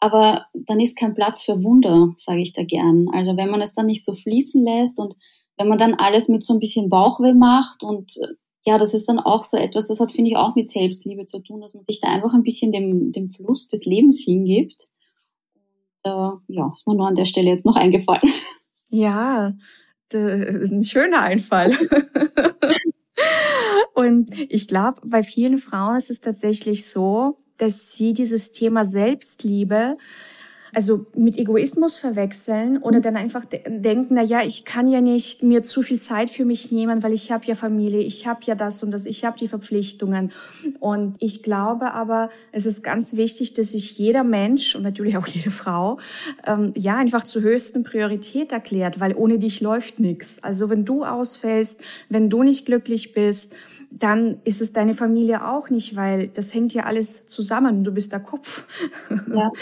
aber 0.00 0.46
dann 0.52 0.80
ist 0.80 0.98
kein 0.98 1.14
Platz 1.14 1.42
für 1.42 1.62
Wunder, 1.62 2.12
sage 2.16 2.40
ich 2.40 2.52
da 2.52 2.64
gern. 2.64 3.06
Also 3.12 3.36
wenn 3.36 3.50
man 3.50 3.62
es 3.62 3.72
dann 3.72 3.86
nicht 3.86 4.04
so 4.04 4.14
fließen 4.14 4.62
lässt 4.64 4.98
und 4.98 5.14
wenn 5.56 5.68
man 5.68 5.78
dann 5.78 5.94
alles 5.94 6.28
mit 6.28 6.42
so 6.42 6.54
ein 6.54 6.60
bisschen 6.60 6.88
Bauchweh 6.88 7.34
macht 7.34 7.82
und 7.82 8.12
ja, 8.66 8.78
das 8.78 8.94
ist 8.94 9.08
dann 9.08 9.20
auch 9.20 9.44
so 9.44 9.56
etwas, 9.56 9.86
das 9.86 10.00
hat, 10.00 10.10
finde 10.10 10.30
ich, 10.30 10.36
auch 10.36 10.56
mit 10.56 10.68
Selbstliebe 10.68 11.24
zu 11.26 11.40
tun, 11.40 11.60
dass 11.60 11.72
man 11.72 11.84
sich 11.84 12.00
da 12.00 12.08
einfach 12.08 12.34
ein 12.34 12.42
bisschen 12.42 12.72
dem, 12.72 13.12
dem 13.12 13.28
Fluss 13.28 13.68
des 13.68 13.84
Lebens 13.84 14.20
hingibt. 14.20 14.88
Und, 16.02 16.10
äh, 16.10 16.32
ja, 16.48 16.72
ist 16.72 16.86
mir 16.86 16.96
nur 16.96 17.06
an 17.06 17.14
der 17.14 17.26
Stelle 17.26 17.48
jetzt 17.48 17.64
noch 17.64 17.76
eingefallen. 17.76 18.28
Ja, 18.88 19.52
das 20.08 20.62
ist 20.62 20.72
ein 20.72 20.84
schöner 20.84 21.22
Einfall. 21.22 21.72
Und 23.94 24.30
ich 24.50 24.68
glaube, 24.68 25.00
bei 25.04 25.22
vielen 25.22 25.58
Frauen 25.58 25.96
ist 25.96 26.10
es 26.10 26.20
tatsächlich 26.20 26.86
so, 26.86 27.38
dass 27.58 27.96
sie 27.96 28.12
dieses 28.12 28.50
Thema 28.50 28.84
Selbstliebe 28.84 29.96
also 30.76 31.06
mit 31.16 31.38
Egoismus 31.38 31.96
verwechseln 31.96 32.76
oder 32.76 33.00
dann 33.00 33.16
einfach 33.16 33.46
de 33.46 33.62
denken, 33.66 34.12
na 34.12 34.22
ja, 34.22 34.42
ich 34.42 34.66
kann 34.66 34.88
ja 34.88 35.00
nicht 35.00 35.42
mir 35.42 35.62
zu 35.62 35.80
viel 35.80 35.98
Zeit 35.98 36.28
für 36.28 36.44
mich 36.44 36.70
nehmen, 36.70 37.02
weil 37.02 37.14
ich 37.14 37.32
habe 37.32 37.46
ja 37.46 37.54
Familie, 37.54 38.00
ich 38.00 38.26
habe 38.26 38.40
ja 38.44 38.54
das 38.54 38.82
und 38.82 38.90
das, 38.90 39.06
ich 39.06 39.24
habe 39.24 39.38
die 39.38 39.48
Verpflichtungen. 39.48 40.32
Und 40.78 41.16
ich 41.18 41.42
glaube 41.42 41.94
aber, 41.94 42.28
es 42.52 42.66
ist 42.66 42.82
ganz 42.82 43.16
wichtig, 43.16 43.54
dass 43.54 43.72
sich 43.72 43.96
jeder 43.96 44.22
Mensch 44.22 44.76
und 44.76 44.82
natürlich 44.82 45.16
auch 45.16 45.26
jede 45.26 45.50
Frau 45.50 45.98
ähm, 46.46 46.74
ja 46.76 46.98
einfach 46.98 47.24
zur 47.24 47.40
höchsten 47.40 47.82
Priorität 47.82 48.52
erklärt, 48.52 49.00
weil 49.00 49.14
ohne 49.14 49.38
dich 49.38 49.62
läuft 49.62 49.98
nichts. 49.98 50.44
Also 50.44 50.68
wenn 50.68 50.84
du 50.84 51.04
ausfällst, 51.04 51.82
wenn 52.10 52.28
du 52.28 52.42
nicht 52.42 52.66
glücklich 52.66 53.14
bist, 53.14 53.54
dann 53.98 54.38
ist 54.44 54.60
es 54.60 54.72
deine 54.72 54.94
Familie 54.94 55.46
auch 55.46 55.70
nicht, 55.70 55.96
weil 55.96 56.28
das 56.28 56.52
hängt 56.52 56.74
ja 56.74 56.84
alles 56.84 57.26
zusammen. 57.26 57.82
Du 57.82 57.92
bist 57.92 58.12
der 58.12 58.20
Kopf. 58.20 58.64
Ja. 59.34 59.50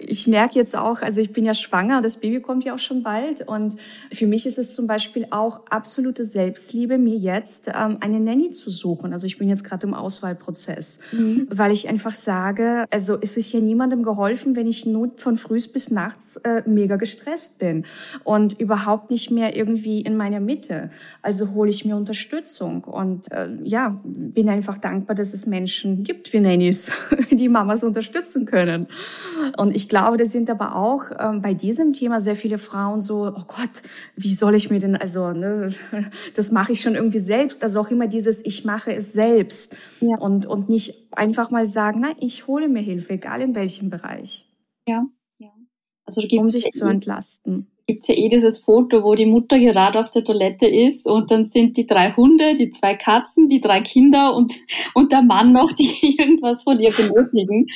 Ich 0.00 0.26
merke 0.26 0.54
jetzt 0.54 0.76
auch, 0.76 1.02
also 1.02 1.20
ich 1.20 1.32
bin 1.32 1.44
ja 1.44 1.54
schwanger, 1.54 2.00
das 2.00 2.18
Baby 2.18 2.40
kommt 2.40 2.64
ja 2.64 2.74
auch 2.74 2.78
schon 2.78 3.02
bald. 3.02 3.46
Und 3.46 3.76
für 4.12 4.26
mich 4.26 4.46
ist 4.46 4.58
es 4.58 4.74
zum 4.74 4.86
Beispiel 4.86 5.26
auch 5.30 5.66
absolute 5.66 6.24
Selbstliebe, 6.24 6.98
mir 6.98 7.16
jetzt 7.16 7.68
ähm, 7.68 7.98
eine 8.00 8.20
Nanny 8.20 8.50
zu 8.50 8.70
suchen. 8.70 9.12
Also 9.12 9.26
ich 9.26 9.38
bin 9.38 9.48
jetzt 9.48 9.64
gerade 9.64 9.86
im 9.86 9.94
Auswahlprozess, 9.94 11.00
mhm. 11.12 11.48
weil 11.50 11.72
ich 11.72 11.88
einfach 11.88 12.14
sage, 12.14 12.86
also 12.90 13.18
es 13.20 13.36
ist 13.36 13.52
ja 13.52 13.60
niemandem 13.60 14.02
geholfen, 14.02 14.56
wenn 14.56 14.66
ich 14.66 14.86
nur 14.86 15.10
von 15.16 15.36
früh 15.36 15.58
bis 15.72 15.90
nachts 15.90 16.36
äh, 16.38 16.62
mega 16.66 16.96
gestresst 16.96 17.58
bin 17.58 17.84
und 18.24 18.58
überhaupt 18.60 19.10
nicht 19.10 19.30
mehr 19.30 19.56
irgendwie 19.56 20.00
in 20.00 20.16
meiner 20.16 20.40
Mitte. 20.40 20.90
Also 21.22 21.52
hole 21.52 21.70
ich 21.70 21.84
mir 21.84 21.96
Unterstützung 21.96 22.84
und 22.84 23.30
äh, 23.32 23.48
ja, 23.68 24.00
bin 24.02 24.48
einfach 24.48 24.78
dankbar, 24.78 25.14
dass 25.14 25.34
es 25.34 25.44
Menschen 25.44 26.02
gibt 26.02 26.32
wie 26.32 26.40
Nannies, 26.40 26.90
die 27.30 27.50
Mamas 27.50 27.84
unterstützen 27.84 28.46
können. 28.46 28.86
Und 29.58 29.76
ich 29.76 29.90
glaube, 29.90 30.16
da 30.16 30.24
sind 30.24 30.48
aber 30.48 30.74
auch 30.74 31.10
ähm, 31.18 31.42
bei 31.42 31.52
diesem 31.52 31.92
Thema 31.92 32.18
sehr 32.18 32.34
viele 32.34 32.56
Frauen 32.56 33.00
so, 33.00 33.26
oh 33.26 33.44
Gott, 33.46 33.82
wie 34.16 34.32
soll 34.32 34.54
ich 34.54 34.70
mir 34.70 34.78
denn, 34.78 34.96
also, 34.96 35.32
ne, 35.32 35.74
das 36.34 36.50
mache 36.50 36.72
ich 36.72 36.80
schon 36.80 36.94
irgendwie 36.94 37.18
selbst. 37.18 37.62
Also 37.62 37.80
auch 37.80 37.90
immer 37.90 38.06
dieses, 38.06 38.42
ich 38.42 38.64
mache 38.64 38.94
es 38.94 39.12
selbst. 39.12 39.76
Ja. 40.00 40.16
Und, 40.16 40.46
und 40.46 40.70
nicht 40.70 41.12
einfach 41.12 41.50
mal 41.50 41.66
sagen, 41.66 42.00
nein, 42.00 42.16
ich 42.20 42.46
hole 42.46 42.70
mir 42.70 42.80
Hilfe, 42.80 43.12
egal 43.14 43.42
in 43.42 43.54
welchem 43.54 43.90
Bereich. 43.90 44.50
Ja, 44.86 45.04
ja. 45.36 45.50
Also, 46.06 46.22
um 46.38 46.48
sich 46.48 46.70
zu 46.70 46.86
entlasten 46.86 47.66
gibt's 47.88 48.06
ja 48.06 48.14
eh 48.14 48.28
dieses 48.28 48.58
Foto, 48.58 49.02
wo 49.02 49.14
die 49.14 49.24
Mutter 49.24 49.58
gerade 49.58 49.98
auf 49.98 50.10
der 50.10 50.22
Toilette 50.22 50.66
ist 50.66 51.06
und 51.06 51.30
dann 51.30 51.46
sind 51.46 51.78
die 51.78 51.86
drei 51.86 52.12
Hunde, 52.12 52.54
die 52.54 52.70
zwei 52.70 52.94
Katzen, 52.94 53.48
die 53.48 53.62
drei 53.62 53.80
Kinder 53.80 54.36
und, 54.36 54.52
und 54.92 55.10
der 55.10 55.22
Mann 55.22 55.52
noch, 55.52 55.72
die 55.72 56.16
irgendwas 56.18 56.62
von 56.64 56.78
ihr 56.78 56.92
benötigen. 56.92 57.66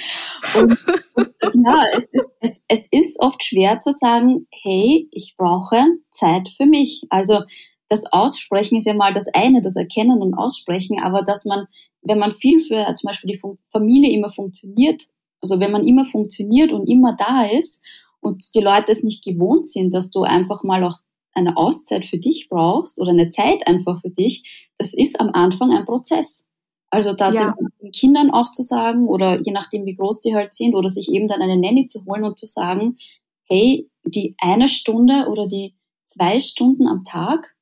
Und, 0.55 0.79
und 1.17 1.65
ja, 1.65 1.85
es 1.97 2.13
ist, 2.13 2.35
es, 2.41 2.63
es 2.69 2.89
ist 2.91 3.21
oft 3.21 3.43
schwer 3.43 3.81
zu 3.81 3.91
sagen, 3.91 4.47
hey, 4.63 5.09
ich 5.11 5.35
brauche 5.39 5.83
Zeit 6.11 6.51
für 6.59 6.67
mich. 6.67 7.05
Also 7.09 7.41
das 7.89 8.05
Aussprechen 8.13 8.77
ist 8.77 8.87
ja 8.87 8.93
mal 8.93 9.15
das 9.15 9.29
eine, 9.33 9.63
das 9.63 9.77
Erkennen 9.77 10.21
und 10.21 10.35
Aussprechen, 10.35 11.01
aber 11.01 11.23
dass 11.23 11.47
man, 11.47 11.69
wenn 12.03 12.19
man 12.19 12.35
viel 12.35 12.61
für 12.61 12.85
zum 12.95 13.09
Beispiel 13.09 13.33
die 13.33 13.41
Familie 13.71 14.13
immer 14.13 14.29
funktioniert, 14.29 15.05
also 15.41 15.59
wenn 15.59 15.73
man 15.73 15.87
immer 15.87 16.05
funktioniert 16.05 16.71
und 16.71 16.87
immer 16.87 17.17
da 17.17 17.47
ist 17.47 17.81
und 18.23 18.55
die 18.55 18.61
Leute 18.61 18.93
es 18.93 19.03
nicht 19.03 19.25
gewohnt 19.25 19.67
sind, 19.67 19.93
dass 19.93 20.11
du 20.11 20.23
einfach 20.23 20.63
mal 20.63 20.85
auch 20.85 20.97
eine 21.35 21.57
Auszeit 21.57 22.05
für 22.05 22.19
dich 22.19 22.49
brauchst 22.49 23.01
oder 23.01 23.11
eine 23.11 23.31
Zeit 23.31 23.67
einfach 23.67 24.01
für 24.01 24.11
dich, 24.11 24.69
das 24.79 24.95
ist 24.95 25.21
am 25.21 25.31
Anfang 25.33 25.73
ein 25.73 25.85
Prozess. 25.85 26.49
Also 26.91 27.15
da 27.15 27.33
ja. 27.33 27.57
den 27.81 27.91
Kindern 27.91 28.31
auch 28.31 28.53
zu 28.53 28.63
sagen 28.63 29.09
oder 29.09 29.41
je 29.41 29.53
nachdem, 29.53 29.87
wie 29.87 29.97
groß 29.97 30.21
die 30.21 30.35
halt 30.35 30.53
sind 30.53 30.75
oder 30.75 30.89
sich 30.89 31.11
eben 31.11 31.27
dann 31.27 31.41
eine 31.41 31.57
Nanny 31.57 31.87
zu 31.87 32.05
holen 32.05 32.25
und 32.25 32.39
zu 32.39 32.47
sagen, 32.47 32.99
hey, 33.45 33.91
die 34.05 34.35
eine 34.39 34.69
Stunde 34.69 35.27
oder 35.31 35.47
die 35.47 35.75
zwei 36.07 36.39
Stunden 36.39 36.87
am 36.87 37.05
Tag 37.05 37.57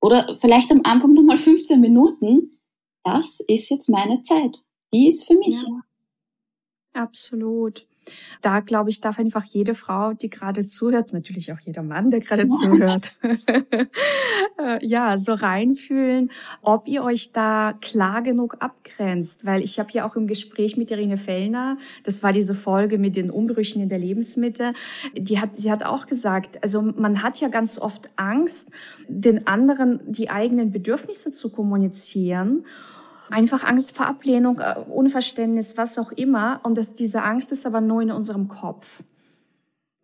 oder 0.00 0.36
vielleicht 0.40 0.70
am 0.70 0.82
Anfang 0.84 1.12
nur 1.12 1.24
mal 1.24 1.36
15 1.36 1.80
Minuten, 1.80 2.60
das 3.04 3.40
ist 3.48 3.68
jetzt 3.68 3.88
meine 3.88 4.22
Zeit. 4.22 4.62
Die 4.94 5.08
ist 5.08 5.24
für 5.26 5.34
mich. 5.34 5.60
Ja. 5.60 5.82
Absolut. 6.92 7.86
Da 8.40 8.60
glaube 8.60 8.90
ich, 8.90 9.00
darf 9.00 9.18
einfach 9.18 9.44
jede 9.44 9.74
Frau, 9.74 10.12
die 10.12 10.28
gerade 10.28 10.66
zuhört, 10.66 11.12
natürlich 11.12 11.52
auch 11.52 11.60
jeder 11.60 11.82
Mann, 11.82 12.10
der 12.10 12.20
gerade 12.20 12.48
zuhört, 12.48 13.12
äh, 14.58 14.84
ja, 14.84 15.16
so 15.18 15.34
reinfühlen, 15.34 16.30
ob 16.60 16.88
ihr 16.88 17.04
euch 17.04 17.32
da 17.32 17.74
klar 17.80 18.22
genug 18.22 18.56
abgrenzt. 18.58 19.46
Weil 19.46 19.62
ich 19.62 19.78
habe 19.78 19.90
ja 19.92 20.06
auch 20.06 20.16
im 20.16 20.26
Gespräch 20.26 20.76
mit 20.76 20.90
Irene 20.90 21.16
Fellner, 21.16 21.78
das 22.02 22.22
war 22.22 22.32
diese 22.32 22.54
Folge 22.54 22.98
mit 22.98 23.16
den 23.16 23.30
Umbrüchen 23.30 23.80
in 23.80 23.88
der 23.88 23.98
Lebensmitte, 23.98 24.72
die 25.16 25.40
hat, 25.40 25.54
sie 25.56 25.70
hat 25.70 25.84
auch 25.84 26.06
gesagt, 26.06 26.62
also 26.62 26.82
man 26.82 27.22
hat 27.22 27.40
ja 27.40 27.48
ganz 27.48 27.78
oft 27.78 28.10
Angst, 28.16 28.72
den 29.08 29.46
anderen 29.46 30.00
die 30.06 30.30
eigenen 30.30 30.72
Bedürfnisse 30.72 31.32
zu 31.32 31.52
kommunizieren 31.52 32.64
einfach 33.32 33.64
Angst 33.64 33.92
vor 33.96 34.06
Ablehnung, 34.06 34.60
äh, 34.60 34.76
Unverständnis, 34.88 35.76
was 35.76 35.98
auch 35.98 36.12
immer. 36.12 36.60
Und 36.62 36.76
dass 36.76 36.94
diese 36.94 37.22
Angst 37.22 37.50
ist 37.52 37.66
aber 37.66 37.80
nur 37.80 38.02
in 38.02 38.10
unserem 38.10 38.48
Kopf. 38.48 39.02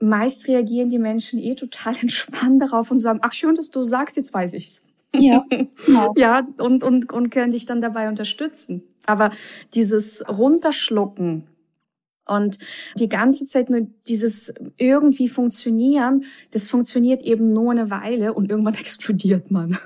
Meist 0.01 0.49
reagieren 0.49 0.89
die 0.89 0.99
Menschen 0.99 1.39
eh 1.39 1.55
total 1.55 1.95
entspannt 2.01 2.63
darauf 2.63 2.91
und 2.91 2.99
sagen, 2.99 3.21
ach 3.23 3.33
schön, 3.33 3.55
dass 3.55 3.71
du 3.71 3.83
sagst, 3.83 4.17
jetzt 4.17 4.33
weiß 4.33 4.55
ich's. 4.55 4.83
Ja, 5.15 5.45
genau. 5.87 6.15
ja 6.17 6.47
und, 6.59 6.83
und, 6.83 7.13
und 7.13 7.31
können 7.31 7.53
dich 7.53 7.67
dann 7.67 7.81
dabei 7.81 8.09
unterstützen. 8.09 8.83
Aber 9.07 9.31
dieses 9.75 10.23
Runterschlucken, 10.29 11.47
und 12.29 12.59
die 12.99 13.09
ganze 13.09 13.47
Zeit 13.47 13.71
nur 13.71 13.87
dieses 14.07 14.55
irgendwie 14.77 15.29
funktionieren, 15.29 16.25
das 16.51 16.69
funktioniert 16.69 17.23
eben 17.23 17.53
nur 17.53 17.73
eine 17.73 17.91
Weile 17.91 18.35
und 18.35 18.51
irgendwann 18.51 18.75
explodiert 18.81 19.51
man. 19.51 19.79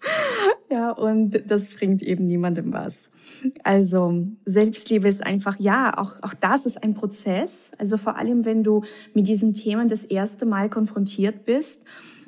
ja, 0.70 0.90
und 0.90 1.42
das 1.46 1.68
bringt 1.68 2.02
eben 2.02 2.26
niemandem 2.26 2.72
was. 2.72 3.10
Also 3.62 4.26
Selbstliebe 4.44 5.08
ist 5.08 5.24
einfach, 5.24 5.58
ja, 5.58 5.96
auch, 5.96 6.22
auch 6.22 6.34
das 6.34 6.66
ist 6.66 6.82
ein 6.82 6.94
Prozess. 6.94 7.72
Also 7.78 7.96
vor 7.96 8.16
allem, 8.16 8.44
wenn 8.44 8.64
du 8.64 8.82
mit 9.14 9.28
diesen 9.28 9.54
Themen 9.54 9.88
das 9.88 10.04
erste 10.04 10.46
Mal 10.46 10.68
konfrontiert 10.68 11.44
bist, 11.44 11.84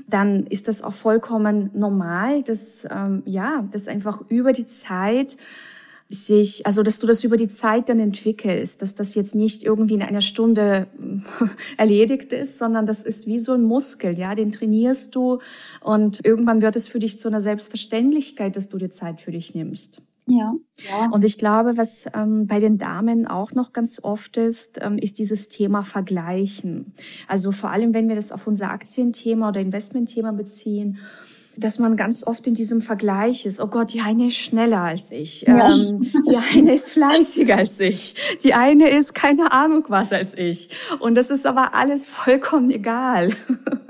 dann 0.09 0.47
ist 0.47 0.69
das 0.69 0.83
auch 0.83 0.95
vollkommen 0.95 1.71
normal, 1.75 2.43
dass, 2.43 2.87
ähm, 2.91 3.23
ja, 3.27 3.67
dass 3.73 3.89
einfach 3.89 4.23
über 4.29 4.53
die 4.53 4.67
Zeit 4.67 5.37
sich, 6.09 6.67
also 6.67 6.83
dass 6.83 7.01
du 7.01 7.07
das 7.07 7.25
über 7.25 7.37
die 7.37 7.49
Zeit 7.49 7.89
dann 7.89 7.99
entwickelst, 7.99 8.81
dass 8.81 8.95
das 8.95 9.15
jetzt 9.15 9.35
nicht 9.35 9.65
irgendwie 9.65 9.95
in 9.95 10.03
einer 10.03 10.21
Stunde 10.21 10.87
erledigt 11.77 12.33
ist, 12.33 12.59
sondern 12.59 12.87
das 12.87 13.03
ist 13.03 13.27
wie 13.27 13.39
so 13.39 13.53
ein 13.53 13.63
Muskel, 13.63 14.17
ja, 14.19 14.35
den 14.35 14.53
trainierst 14.53 15.15
du 15.15 15.41
und 15.81 16.25
irgendwann 16.25 16.63
wird 16.63 16.77
es 16.77 16.87
für 16.87 17.01
dich 17.01 17.19
zu 17.19 17.29
einer 17.29 17.41
Selbstverständlichkeit, 17.41 18.57
dass 18.57 18.69
du 18.69 18.79
dir 18.79 18.91
Zeit 18.91 19.21
für 19.21 19.33
dich 19.33 19.55
nimmst. 19.55 20.01
Ja. 20.29 20.55
ja. 20.89 21.09
Und 21.11 21.25
ich 21.25 21.39
glaube, 21.39 21.77
was 21.77 22.07
ähm, 22.13 22.47
bei 22.49 22.59
den 22.59 22.79
Damen 22.79 23.27
auch 23.27 23.53
noch 23.53 23.73
ganz 23.73 24.03
oft 24.03 24.37
ist, 24.37 24.79
ähm, 24.83 24.99
ist 24.99 25.19
dieses 25.19 25.49
Thema 25.49 25.83
Vergleichen. 25.83 26.95
Also 27.29 27.53
vor 27.53 27.71
allem, 27.71 27.95
wenn 27.95 28.09
wir 28.09 28.17
das 28.17 28.33
auf 28.33 28.47
unser 28.49 28.71
Aktienthema 28.71 29.51
oder 29.51 29.61
Investmentthema 29.61 30.33
beziehen 30.33 30.99
dass 31.57 31.79
man 31.79 31.97
ganz 31.97 32.27
oft 32.27 32.47
in 32.47 32.55
diesem 32.55 32.81
Vergleich 32.81 33.47
ist. 33.47 33.61
Oh 33.61 33.69
Gott, 33.69 33.93
die 33.93 34.01
eine 34.01 34.27
ist 34.27 34.37
schneller 34.37 34.81
als 34.83 35.11
ich. 35.11 35.43
Ja, 35.43 35.75
ähm, 35.75 36.11
die 36.27 36.59
eine 36.59 36.75
ist 36.75 36.91
fleißiger 36.91 37.57
als 37.57 37.81
ich. 37.81 38.15
Die 38.43 38.55
eine 38.55 38.91
ist 38.91 39.15
keine 39.15 39.53
Ahnung 39.53 39.85
was 39.89 40.13
als 40.13 40.35
ich. 40.35 40.71
Und 41.01 41.15
das 41.15 41.31
ist 41.31 41.47
aber 41.47 41.75
alles 41.75 42.07
vollkommen 42.07 42.71
egal. 42.71 43.31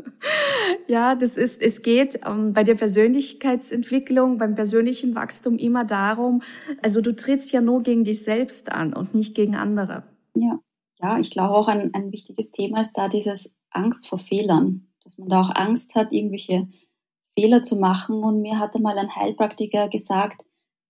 ja, 0.88 1.14
das 1.14 1.36
ist, 1.36 1.60
es 1.60 1.82
geht 1.82 2.20
ähm, 2.26 2.52
bei 2.52 2.64
der 2.64 2.74
Persönlichkeitsentwicklung, 2.74 4.38
beim 4.38 4.54
persönlichen 4.54 5.14
Wachstum 5.14 5.58
immer 5.58 5.84
darum, 5.84 6.42
also 6.82 7.00
du 7.00 7.14
trittst 7.14 7.52
ja 7.52 7.60
nur 7.60 7.82
gegen 7.82 8.04
dich 8.04 8.22
selbst 8.22 8.72
an 8.72 8.92
und 8.92 9.14
nicht 9.14 9.34
gegen 9.34 9.56
andere. 9.56 10.04
Ja, 10.34 10.60
ja, 11.00 11.18
ich 11.18 11.30
glaube 11.30 11.54
auch 11.54 11.68
ein, 11.68 11.92
ein 11.94 12.12
wichtiges 12.12 12.50
Thema 12.50 12.80
ist 12.80 12.92
da 12.94 13.08
dieses 13.08 13.54
Angst 13.70 14.08
vor 14.08 14.18
Fehlern, 14.18 14.88
dass 15.04 15.18
man 15.18 15.28
da 15.28 15.40
auch 15.40 15.54
Angst 15.54 15.94
hat, 15.94 16.12
irgendwelche 16.12 16.68
Fehler 17.38 17.62
zu 17.62 17.76
machen. 17.76 18.22
Und 18.22 18.42
mir 18.42 18.58
hatte 18.58 18.80
mal 18.80 18.98
ein 18.98 19.14
Heilpraktiker 19.14 19.88
gesagt, 19.88 20.42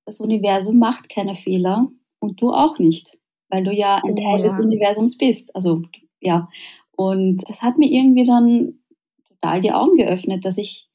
das 0.07 0.21
Universum 0.21 0.79
macht 0.79 1.09
keine 1.09 1.35
Fehler 1.35 1.89
und 2.21 2.41
du 2.41 2.53
auch 2.53 2.79
nicht, 2.79 3.19
weil 3.49 3.65
du 3.65 3.73
ja 3.73 4.01
ein 4.05 4.17
Teil 4.17 4.39
ja. 4.39 4.45
des 4.45 4.59
Universums 4.59 5.19
bist. 5.19 5.55
Also 5.55 5.83
ja. 6.21 6.49
Und 6.93 7.49
das 7.49 7.63
hat 7.63 7.77
mir 7.77 7.91
irgendwie 7.91 8.25
dann 8.25 8.81
total 9.29 9.61
die 9.61 9.73
Augen 9.73 9.97
geöffnet, 9.97 10.45
dass 10.45 10.57
ich, 10.57 10.89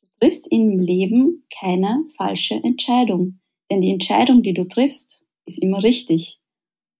du 0.00 0.08
triffst 0.20 0.46
im 0.50 0.78
Leben 0.78 1.44
keine 1.52 2.04
falsche 2.16 2.54
Entscheidung. 2.54 3.40
Denn 3.70 3.80
die 3.80 3.90
Entscheidung, 3.90 4.42
die 4.42 4.54
du 4.54 4.64
triffst, 4.64 5.24
ist 5.44 5.62
immer 5.62 5.82
richtig. 5.82 6.40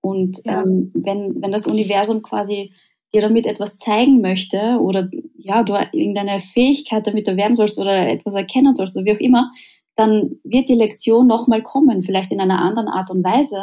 Und 0.00 0.40
ja. 0.44 0.62
ähm, 0.62 0.90
wenn, 0.94 1.40
wenn 1.40 1.52
das 1.52 1.66
Universum 1.66 2.22
quasi 2.22 2.72
dir 3.14 3.20
damit 3.20 3.46
etwas 3.46 3.76
zeigen 3.76 4.20
möchte 4.20 4.78
oder 4.80 5.10
ja, 5.36 5.62
du 5.62 5.74
irgendeine 5.92 6.40
Fähigkeit 6.40 7.06
damit 7.06 7.28
erwerben 7.28 7.56
sollst 7.56 7.78
oder 7.78 8.08
etwas 8.08 8.34
erkennen 8.34 8.74
sollst 8.74 8.96
oder 8.96 9.06
wie 9.06 9.16
auch 9.16 9.20
immer, 9.20 9.52
dann 9.96 10.40
wird 10.44 10.68
die 10.68 10.74
Lektion 10.74 11.26
nochmal 11.26 11.62
kommen, 11.62 12.02
vielleicht 12.02 12.32
in 12.32 12.40
einer 12.40 12.60
anderen 12.60 12.88
Art 12.88 13.10
und 13.10 13.22
Weise. 13.24 13.62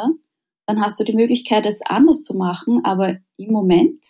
Dann 0.66 0.80
hast 0.80 1.00
du 1.00 1.04
die 1.04 1.16
Möglichkeit, 1.16 1.66
es 1.66 1.82
anders 1.84 2.22
zu 2.22 2.36
machen, 2.36 2.84
aber 2.84 3.16
im 3.36 3.52
Moment 3.52 4.04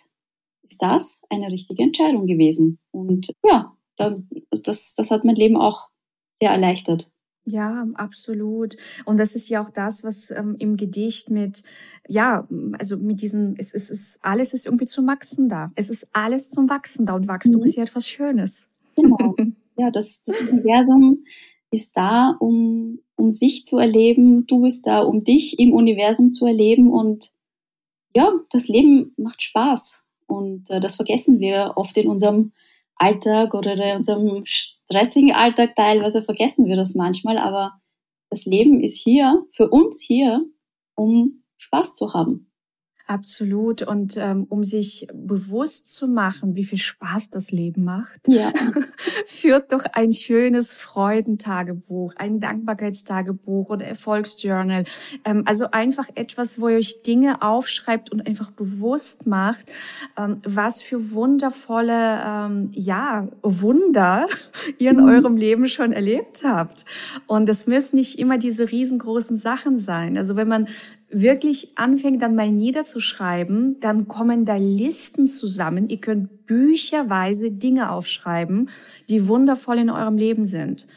ist 0.61 0.81
das 0.81 1.21
eine 1.29 1.47
richtige 1.47 1.81
Entscheidung 1.81 2.27
gewesen. 2.27 2.79
Und 2.91 3.31
ja, 3.43 3.75
das, 3.97 4.93
das 4.95 5.11
hat 5.11 5.25
mein 5.25 5.35
Leben 5.35 5.57
auch 5.57 5.89
sehr 6.39 6.51
erleichtert. 6.51 7.09
Ja, 7.51 7.85
absolut. 7.95 8.77
Und 9.03 9.17
das 9.17 9.35
ist 9.35 9.49
ja 9.49 9.63
auch 9.63 9.69
das, 9.69 10.03
was 10.03 10.31
ähm, 10.31 10.55
im 10.57 10.77
Gedicht 10.77 11.29
mit 11.29 11.63
ja, 12.07 12.47
also 12.79 12.97
mit 12.97 13.21
diesen, 13.21 13.55
es, 13.57 13.73
es 13.73 13.89
ist, 13.89 14.19
alles 14.23 14.53
ist 14.53 14.65
irgendwie 14.65 14.85
zum 14.85 15.05
Wachsen 15.07 15.49
da. 15.49 15.71
Es 15.75 15.89
ist 15.89 16.07
alles 16.13 16.49
zum 16.49 16.67
Wachsen 16.69 17.05
da 17.05 17.15
und 17.15 17.27
Wachstum 17.27 17.61
mhm. 17.61 17.67
ist 17.67 17.75
ja 17.75 17.83
etwas 17.83 18.07
Schönes. 18.07 18.67
Genau. 18.95 19.35
Ja, 19.77 19.89
das, 19.89 20.21
das 20.21 20.39
Universum 20.41 21.23
ist 21.71 21.95
da, 21.95 22.35
um, 22.39 22.99
um 23.15 23.31
sich 23.31 23.65
zu 23.65 23.79
erleben. 23.79 24.45
Du 24.45 24.61
bist 24.61 24.85
da, 24.85 24.99
um 24.99 25.23
dich 25.23 25.57
im 25.57 25.73
Universum 25.73 26.33
zu 26.33 26.45
erleben. 26.45 26.91
Und 26.91 27.31
ja, 28.13 28.31
das 28.51 28.67
Leben 28.67 29.13
macht 29.17 29.41
Spaß. 29.41 30.03
Und 30.27 30.69
äh, 30.69 30.81
das 30.81 30.97
vergessen 30.97 31.39
wir 31.39 31.73
oft 31.77 31.97
in 31.97 32.09
unserem 32.09 32.51
Alltag 33.01 33.53
oder 33.53 33.73
in 33.73 33.97
unserem 33.97 34.45
stressigen 34.45 35.33
Alltag 35.33 35.75
teilweise 35.75 36.21
vergessen 36.21 36.65
wir 36.65 36.75
das 36.75 36.93
manchmal. 36.95 37.37
Aber 37.37 37.73
das 38.29 38.45
Leben 38.45 38.81
ist 38.81 38.97
hier, 38.97 39.43
für 39.51 39.69
uns 39.69 40.01
hier, 40.01 40.45
um 40.95 41.43
Spaß 41.57 41.95
zu 41.95 42.13
haben. 42.13 42.50
Absolut. 43.11 43.81
Und 43.81 44.15
ähm, 44.15 44.45
um 44.47 44.63
sich 44.63 45.05
bewusst 45.13 45.93
zu 45.93 46.07
machen, 46.07 46.55
wie 46.55 46.63
viel 46.63 46.77
Spaß 46.77 47.29
das 47.29 47.51
Leben 47.51 47.83
macht, 47.83 48.21
ja. 48.25 48.53
führt 49.25 49.73
doch 49.73 49.83
ein 49.91 50.13
schönes 50.13 50.77
Freudentagebuch, 50.77 52.13
ein 52.15 52.39
Dankbarkeitstagebuch 52.39 53.69
oder 53.69 53.85
Erfolgsjournal. 53.85 54.85
Ähm, 55.25 55.43
also 55.45 55.71
einfach 55.71 56.07
etwas, 56.15 56.61
wo 56.61 56.69
ihr 56.69 56.77
euch 56.77 57.01
Dinge 57.01 57.41
aufschreibt 57.41 58.13
und 58.13 58.25
einfach 58.25 58.49
bewusst 58.51 59.27
macht, 59.27 59.69
ähm, 60.17 60.37
was 60.45 60.81
für 60.81 61.11
wundervolle, 61.11 62.23
ähm, 62.25 62.69
ja, 62.71 63.27
Wunder 63.41 64.25
ihr 64.77 64.91
in 64.91 65.01
mhm. 65.01 65.09
eurem 65.09 65.35
Leben 65.35 65.67
schon 65.67 65.91
erlebt 65.91 66.43
habt. 66.45 66.85
Und 67.27 67.49
es 67.49 67.67
müssen 67.67 67.97
nicht 67.97 68.17
immer 68.19 68.37
diese 68.37 68.71
riesengroßen 68.71 69.35
Sachen 69.35 69.77
sein. 69.77 70.17
Also 70.17 70.37
wenn 70.37 70.47
man 70.47 70.69
wirklich 71.11 71.77
anfängt, 71.77 72.21
dann 72.21 72.35
mal 72.35 72.51
niederzuschreiben, 72.51 73.79
dann 73.79 74.07
kommen 74.07 74.45
da 74.45 74.55
Listen 74.55 75.27
zusammen. 75.27 75.89
Ihr 75.89 75.99
könnt 75.99 76.45
bücherweise 76.45 77.51
Dinge 77.51 77.91
aufschreiben, 77.91 78.69
die 79.09 79.27
wundervoll 79.27 79.79
in 79.79 79.89
eurem 79.89 80.17
Leben 80.17 80.45
sind. 80.45 80.87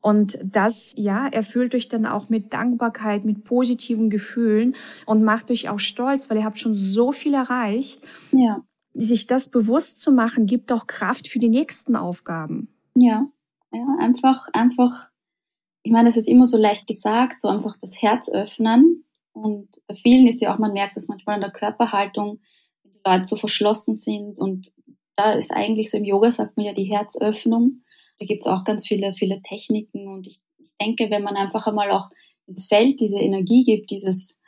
Und 0.00 0.38
das, 0.42 0.94
ja, 0.96 1.26
erfüllt 1.28 1.74
euch 1.74 1.88
dann 1.88 2.06
auch 2.06 2.28
mit 2.28 2.52
Dankbarkeit, 2.52 3.24
mit 3.24 3.44
positiven 3.44 4.08
Gefühlen 4.08 4.74
und 5.04 5.22
macht 5.22 5.50
euch 5.50 5.68
auch 5.68 5.78
stolz, 5.78 6.30
weil 6.30 6.38
ihr 6.38 6.44
habt 6.44 6.58
schon 6.58 6.74
so 6.74 7.12
viel 7.12 7.34
erreicht. 7.34 8.00
Ja. 8.32 8.64
Sich 8.94 9.26
das 9.26 9.48
bewusst 9.48 10.00
zu 10.00 10.12
machen, 10.12 10.46
gibt 10.46 10.72
auch 10.72 10.86
Kraft 10.86 11.28
für 11.28 11.38
die 11.38 11.50
nächsten 11.50 11.96
Aufgaben. 11.96 12.68
Ja, 12.94 13.26
ja, 13.72 13.86
einfach, 14.00 14.48
einfach, 14.52 15.10
ich 15.82 15.92
meine, 15.92 16.08
das 16.08 16.16
ist 16.16 16.28
immer 16.28 16.46
so 16.46 16.56
leicht 16.56 16.86
gesagt, 16.86 17.38
so 17.38 17.48
einfach 17.48 17.76
das 17.80 18.00
Herz 18.02 18.28
öffnen. 18.32 19.04
Und 19.32 19.68
bei 19.86 19.94
vielen 19.94 20.26
ist 20.26 20.40
ja 20.40 20.54
auch, 20.54 20.58
man 20.58 20.72
merkt 20.72 20.96
das 20.96 21.08
manchmal 21.08 21.36
an 21.36 21.40
der 21.40 21.50
Körperhaltung, 21.50 22.40
wenn 22.82 22.92
die 22.92 23.00
Leute 23.04 23.24
so 23.24 23.36
verschlossen 23.36 23.94
sind. 23.94 24.38
Und 24.38 24.72
da 25.16 25.32
ist 25.32 25.52
eigentlich 25.52 25.90
so 25.90 25.98
im 25.98 26.04
Yoga, 26.04 26.30
sagt 26.30 26.56
man 26.56 26.66
ja, 26.66 26.72
die 26.72 26.84
Herzöffnung. 26.84 27.82
Da 28.18 28.26
gibt 28.26 28.42
es 28.42 28.46
auch 28.46 28.64
ganz 28.64 28.86
viele, 28.86 29.14
viele 29.14 29.42
Techniken. 29.42 30.08
Und 30.08 30.26
ich, 30.26 30.40
ich 30.58 30.70
denke, 30.80 31.10
wenn 31.10 31.22
man 31.22 31.36
einfach 31.36 31.66
einmal 31.66 31.90
auch 31.90 32.10
ins 32.46 32.66
Feld 32.66 33.00
diese 33.00 33.18
Energie 33.18 33.64
gibt, 33.64 33.90
dieses 33.90 34.40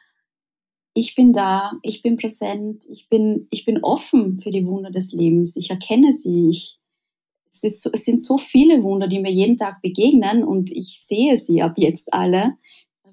ich 0.95 1.15
bin 1.15 1.33
da, 1.33 1.73
ich 1.83 2.03
bin 2.03 2.17
präsent, 2.17 2.85
ich 2.89 3.09
bin, 3.09 3.47
ich 3.51 3.65
bin 3.65 3.83
offen 3.83 4.41
für 4.41 4.51
die 4.51 4.67
Wunder 4.67 4.91
des 4.91 5.13
Lebens, 5.13 5.57
ich 5.57 5.71
erkenne 5.71 6.13
sie, 6.13 6.51
ich, 6.51 6.79
es, 7.49 7.63
es 7.87 8.05
sind 8.05 8.21
so 8.21 8.39
viele 8.39 8.83
Wunder, 8.83 9.09
die 9.09 9.21
mir 9.21 9.31
jeden 9.31 9.57
Tag 9.57 9.83
begegnen. 9.83 10.43
Und 10.43 10.71
ich 10.73 11.01
sehe 11.05 11.37
sie 11.37 11.63
ab 11.63 11.75
jetzt 11.77 12.13
alle. 12.13 12.57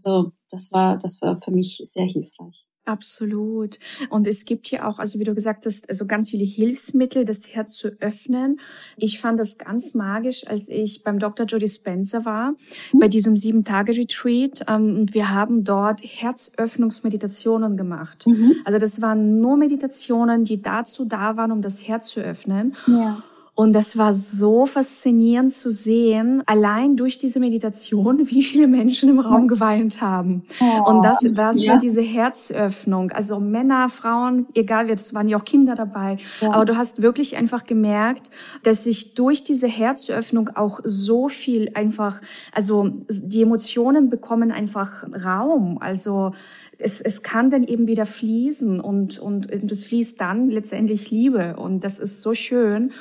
Also 0.04 0.32
das 0.50 0.72
war, 0.72 0.98
das 0.98 1.22
war 1.22 1.42
für 1.42 1.52
mich 1.52 1.82
sehr 1.84 2.06
hilfreich. 2.06 2.66
Absolut. 2.90 3.78
Und 4.10 4.26
es 4.26 4.46
gibt 4.46 4.66
hier 4.66 4.88
auch, 4.88 4.98
also 4.98 5.20
wie 5.20 5.24
du 5.24 5.36
gesagt 5.36 5.68
hast, 5.68 5.88
also 5.90 6.08
ganz 6.08 6.32
viele 6.32 6.44
Hilfsmittel, 6.44 7.24
das 7.24 7.54
Herz 7.54 7.76
zu 7.76 7.90
öffnen. 8.00 8.60
Ich 8.98 9.20
fand 9.20 9.40
das 9.40 9.60
ganz 9.60 9.94
magisch, 9.94 10.48
als 10.48 10.70
ich 10.70 11.04
beim 11.04 11.20
Dr. 11.20 11.46
Jody 11.46 11.68
Spencer 11.68 12.26
war, 12.26 12.56
mhm. 12.92 13.00
bei 13.00 13.08
diesem 13.08 13.38
sieben-Tage-Retreat. 13.38 14.66
Ähm, 14.68 15.02
und 15.02 15.14
wir 15.14 15.30
haben 15.30 15.64
dort 15.64 16.02
Herzöffnungsmeditationen 16.04 17.78
gemacht. 17.78 18.26
Mhm. 18.26 18.56
Also 18.66 18.80
das 18.80 19.04
waren 19.04 19.40
nur 19.40 19.58
Meditationen, 19.58 20.44
die 20.44 20.60
dazu 20.60 21.06
da 21.06 21.38
waren, 21.38 21.52
um 21.52 21.62
das 21.62 21.88
Herz 21.88 22.08
zu 22.08 22.22
öffnen. 22.22 22.76
Ja. 22.88 23.24
Und 23.60 23.74
das 23.74 23.98
war 23.98 24.14
so 24.14 24.66
faszinierend 24.66 25.52
zu 25.52 25.70
sehen, 25.70 26.44
allein 26.46 26.96
durch 26.96 27.18
diese 27.18 27.42
Meditation, 27.42 28.20
wie 28.30 28.42
viele 28.42 28.70
Menschen 28.70 29.10
im 29.10 29.20
Raum 29.20 29.50
geweint 29.50 30.00
haben. 30.00 30.44
Oh, 30.62 30.90
und 30.90 31.04
das, 31.04 31.20
das 31.34 31.62
ja. 31.62 31.74
war 31.74 31.78
diese 31.78 32.00
Herzöffnung. 32.00 33.12
Also 33.12 33.42
Männer, 33.42 33.90
Frauen, 33.90 34.46
egal 34.54 34.88
wer, 34.88 34.96
das 34.96 35.14
waren 35.14 35.28
ja 35.28 35.36
auch 35.36 35.44
Kinder 35.44 35.76
dabei. 35.76 36.20
Ja. 36.40 36.54
Aber 36.54 36.64
du 36.64 36.78
hast 36.78 37.02
wirklich 37.02 37.36
einfach 37.36 37.66
gemerkt, 37.66 38.32
dass 38.64 38.86
sich 38.86 39.14
durch 39.14 39.44
diese 39.44 39.68
Herzöffnung 39.68 40.52
auch 40.56 40.80
so 40.86 41.28
viel 41.28 41.72
einfach, 41.74 42.22
also 42.54 42.90
die 43.10 43.42
Emotionen 43.42 44.10
bekommen 44.10 44.54
einfach 44.54 45.04
Raum. 45.26 45.80
Also 45.82 46.32
es, 46.78 47.02
es 47.02 47.24
kann 47.24 47.50
dann 47.50 47.66
eben 47.66 47.88
wieder 47.88 48.06
fließen 48.06 48.80
und, 48.80 49.20
und, 49.20 49.52
und 49.52 49.70
es 49.70 49.84
fließt 49.84 50.22
dann 50.22 50.50
letztendlich 50.50 51.12
Liebe. 51.12 51.58
Und 51.58 51.84
das 51.84 52.00
ist 52.00 52.22
so 52.22 52.34
schön. 52.34 52.94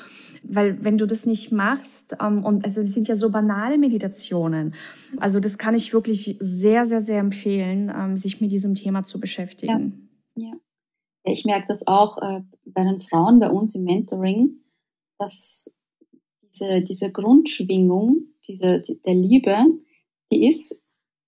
Weil 0.51 0.83
wenn 0.83 0.99
du 0.99 1.07
das 1.07 1.27
nicht 1.27 1.53
machst, 1.53 2.17
ähm, 2.21 2.45
und 2.45 2.65
also 2.65 2.81
es 2.81 2.95
sind 2.95 3.07
ja 3.09 3.15
so 3.15 3.31
banale 3.31 3.79
Meditationen, 3.79 4.75
also 5.19 5.41
das 5.41 5.59
kann 5.59 5.75
ich 5.75 5.93
wirklich 5.93 6.37
sehr, 6.41 6.87
sehr, 6.87 7.01
sehr 7.01 7.21
empfehlen, 7.21 7.93
ähm, 7.95 8.17
sich 8.17 8.41
mit 8.41 8.51
diesem 8.51 8.75
Thema 8.75 9.03
zu 9.03 9.21
beschäftigen. 9.21 10.09
Ja, 10.35 10.49
ja. 10.49 10.53
ich 11.25 11.45
merke 11.45 11.67
das 11.69 11.87
auch 11.87 12.19
äh, 12.19 12.41
bei 12.65 12.85
den 12.85 13.01
Frauen 13.01 13.41
bei 13.41 13.51
uns 13.51 13.75
im 13.75 13.85
Mentoring, 13.85 14.61
dass 15.19 15.75
diese, 16.43 16.83
diese 16.83 17.13
Grundschwingung, 17.13 18.25
diese, 18.47 18.81
die, 18.81 19.01
der 19.03 19.15
Liebe, 19.15 19.57
die 20.31 20.49
ist 20.49 20.75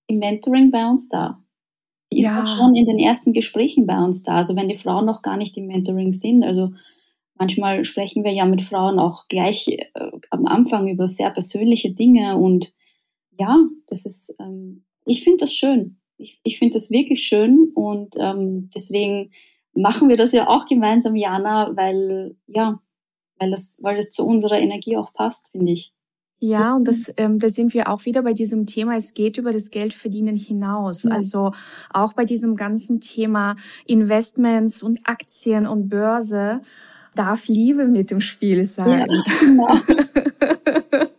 im 0.07 0.19
Mentoring 0.19 0.71
bei 0.71 0.89
uns 0.89 1.09
da. 1.09 1.43
Die 2.13 2.21
ist 2.21 2.31
ja. 2.31 2.43
auch 2.43 2.47
schon 2.47 2.75
in 2.75 2.87
den 2.87 2.99
ersten 2.99 3.33
Gesprächen 3.33 3.87
bei 3.87 4.03
uns 4.03 4.23
da. 4.23 4.37
Also 4.37 4.57
wenn 4.57 4.69
die 4.69 4.75
Frauen 4.75 5.07
noch 5.07 5.23
gar 5.23 5.37
nicht 5.37 5.57
im 5.57 5.67
Mentoring 5.67 6.13
sind, 6.13 6.43
also 6.43 6.73
Manchmal 7.40 7.85
sprechen 7.85 8.22
wir 8.22 8.33
ja 8.33 8.44
mit 8.44 8.61
Frauen 8.61 8.98
auch 8.98 9.26
gleich 9.29 9.66
äh, 9.66 9.88
am 10.29 10.46
Anfang 10.46 10.88
über 10.88 11.07
sehr 11.07 11.31
persönliche 11.31 11.90
Dinge 11.90 12.37
und 12.37 12.74
ja, 13.38 13.57
das 13.87 14.05
ist, 14.05 14.35
ähm, 14.38 14.85
ich 15.07 15.24
finde 15.24 15.38
das 15.38 15.55
schön. 15.55 15.96
Ich, 16.18 16.38
ich 16.44 16.59
finde 16.59 16.74
das 16.74 16.90
wirklich 16.90 17.22
schön 17.22 17.72
und 17.74 18.14
ähm, 18.18 18.68
deswegen 18.74 19.31
machen 19.72 20.11
wir 20.11 20.16
das 20.16 20.33
ja 20.33 20.48
auch 20.48 20.66
gemeinsam, 20.66 21.16
Jana, 21.16 21.74
weil 21.74 22.37
ja, 22.46 22.79
weil 23.38 23.50
das, 23.50 23.79
weil 23.81 23.96
das 23.96 24.11
zu 24.11 24.26
unserer 24.26 24.59
Energie 24.59 24.98
auch 24.98 25.14
passt, 25.14 25.48
finde 25.50 25.72
ich. 25.72 25.94
Ja, 26.40 26.74
und 26.74 26.87
das, 26.87 27.11
ähm, 27.16 27.38
da 27.38 27.48
sind 27.48 27.72
wir 27.72 27.88
auch 27.88 28.05
wieder 28.05 28.22
bei 28.22 28.35
diesem 28.35 28.66
Thema, 28.66 28.96
es 28.96 29.14
geht 29.14 29.38
über 29.38 29.53
das 29.53 29.70
Geldverdienen 29.70 30.37
hinaus. 30.37 31.05
Ja. 31.05 31.12
Also 31.12 31.53
auch 31.90 32.12
bei 32.12 32.26
diesem 32.26 32.57
ganzen 32.57 33.00
Thema 33.00 33.57
Investments 33.87 34.83
und 34.83 35.00
Aktien 35.05 35.66
und 35.66 35.88
Börse 35.88 36.61
darf 37.14 37.49
Liebe 37.49 37.87
mit 37.87 38.11
dem 38.11 38.20
Spiel 38.20 38.64
sein. 38.64 39.09
Ja, 39.11 39.35
genau. 39.40 39.81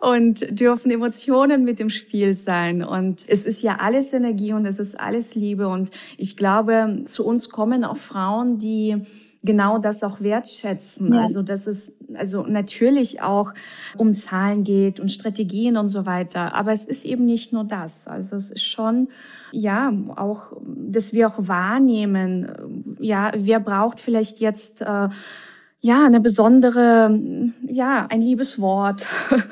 und 0.00 0.60
dürfen 0.60 0.90
Emotionen 0.90 1.64
mit 1.64 1.78
dem 1.78 1.90
Spiel 1.90 2.34
sein. 2.34 2.82
Und 2.82 3.24
es 3.28 3.46
ist 3.46 3.62
ja 3.62 3.76
alles 3.80 4.12
Energie 4.12 4.52
und 4.52 4.66
es 4.66 4.78
ist 4.78 4.98
alles 4.98 5.34
Liebe. 5.34 5.68
Und 5.68 5.90
ich 6.16 6.36
glaube, 6.36 7.02
zu 7.06 7.26
uns 7.26 7.48
kommen 7.48 7.84
auch 7.84 7.96
Frauen, 7.96 8.58
die 8.58 8.96
genau 9.44 9.78
das 9.78 10.02
auch 10.02 10.20
wertschätzen. 10.20 11.12
Ja. 11.12 11.20
Also, 11.20 11.42
dass 11.42 11.66
es 11.66 11.98
also 12.14 12.46
natürlich 12.46 13.22
auch 13.22 13.52
um 13.96 14.14
Zahlen 14.14 14.64
geht 14.64 14.98
und 14.98 15.12
Strategien 15.12 15.76
und 15.76 15.88
so 15.88 16.06
weiter. 16.06 16.54
Aber 16.54 16.72
es 16.72 16.84
ist 16.84 17.04
eben 17.04 17.24
nicht 17.24 17.52
nur 17.52 17.64
das. 17.64 18.08
Also, 18.08 18.36
es 18.36 18.50
ist 18.50 18.64
schon, 18.64 19.08
ja, 19.52 19.92
auch, 20.16 20.52
dass 20.64 21.12
wir 21.12 21.28
auch 21.28 21.46
wahrnehmen, 21.48 22.96
ja, 23.00 23.32
wer 23.36 23.60
braucht 23.60 24.00
vielleicht 24.00 24.40
jetzt, 24.40 24.80
äh, 24.80 25.08
ja, 25.84 26.06
eine 26.06 26.18
besondere, 26.18 27.20
ja, 27.68 28.06
ein 28.08 28.22
Liebeswort 28.22 29.04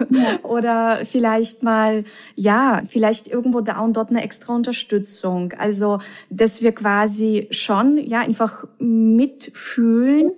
ja. 0.08 0.42
oder 0.42 1.04
vielleicht 1.04 1.62
mal, 1.62 2.04
ja, 2.36 2.80
vielleicht 2.86 3.28
irgendwo 3.28 3.60
da 3.60 3.80
und 3.80 3.98
dort 3.98 4.08
eine 4.08 4.22
extra 4.22 4.54
Unterstützung. 4.54 5.52
Also, 5.58 5.98
dass 6.30 6.62
wir 6.62 6.72
quasi 6.72 7.48
schon, 7.50 7.98
ja, 7.98 8.20
einfach 8.20 8.64
mitfühlen 8.78 10.32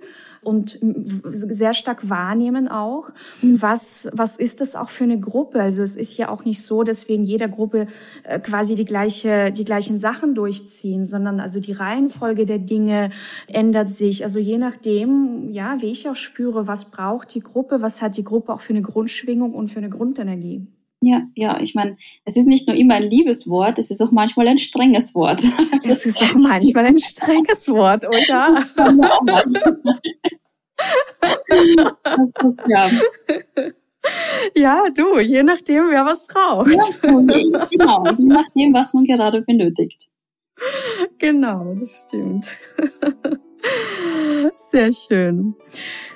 und 0.45 0.79
sehr 1.25 1.73
stark 1.73 2.09
wahrnehmen 2.09 2.67
auch, 2.67 3.11
was, 3.41 4.09
was 4.13 4.37
ist 4.37 4.61
das 4.61 4.75
auch 4.75 4.89
für 4.89 5.03
eine 5.03 5.19
Gruppe? 5.19 5.61
Also 5.61 5.83
es 5.83 5.95
ist 5.95 6.17
ja 6.17 6.29
auch 6.29 6.45
nicht 6.45 6.63
so, 6.63 6.83
dass 6.83 7.07
wir 7.07 7.15
in 7.15 7.23
jeder 7.23 7.47
Gruppe 7.47 7.87
äh, 8.23 8.39
quasi 8.39 8.75
die 8.75 8.85
gleiche, 8.85 9.51
die 9.51 9.65
gleichen 9.65 9.97
Sachen 9.97 10.35
durchziehen, 10.35 11.05
sondern 11.05 11.39
also 11.39 11.59
die 11.59 11.73
Reihenfolge 11.73 12.45
der 12.45 12.59
Dinge 12.59 13.09
ändert 13.47 13.89
sich. 13.89 14.23
Also 14.23 14.39
je 14.39 14.57
nachdem, 14.57 15.51
ja, 15.51 15.77
wie 15.81 15.91
ich 15.91 16.07
auch 16.09 16.15
spüre, 16.15 16.67
was 16.67 16.91
braucht 16.91 17.33
die 17.33 17.41
Gruppe, 17.41 17.81
was 17.81 18.01
hat 18.01 18.17
die 18.17 18.23
Gruppe 18.23 18.53
auch 18.53 18.61
für 18.61 18.73
eine 18.73 18.81
Grundschwingung 18.81 19.53
und 19.53 19.69
für 19.69 19.79
eine 19.79 19.89
Grundenergie. 19.89 20.67
Ja, 21.05 21.21
ja, 21.35 21.59
ich 21.59 21.75
meine, 21.75 21.97
es 22.23 22.35
ist 22.35 22.47
nicht 22.47 22.67
nur 22.67 22.75
immer 22.75 22.95
ein 22.95 23.03
Liebeswort, 23.03 23.77
es 23.77 23.91
ist 23.91 24.01
auch 24.01 24.11
manchmal 24.11 24.47
ein 24.47 24.57
strenges 24.57 25.13
Wort. 25.13 25.43
Es 25.87 26.03
ist 26.03 26.19
auch 26.23 26.33
manchmal 26.33 26.85
ein 26.85 26.97
strenges 26.97 27.67
Wort, 27.67 28.05
oder? 28.07 28.65
Das 32.03 32.31
ist 32.43 32.67
ja. 32.67 32.89
Ja, 34.55 34.83
du, 34.93 35.19
je 35.19 35.43
nachdem, 35.43 35.89
wer 35.89 36.05
was 36.05 36.27
braucht. 36.27 36.71
Ja, 36.71 36.83
genau, 37.69 38.03
je 38.17 38.25
nachdem, 38.25 38.73
was 38.73 38.93
man 38.93 39.05
gerade 39.05 39.41
benötigt. 39.41 40.09
Genau, 41.17 41.75
das 41.79 42.05
stimmt. 42.07 42.47
Sehr 44.55 44.91
schön. 44.93 45.55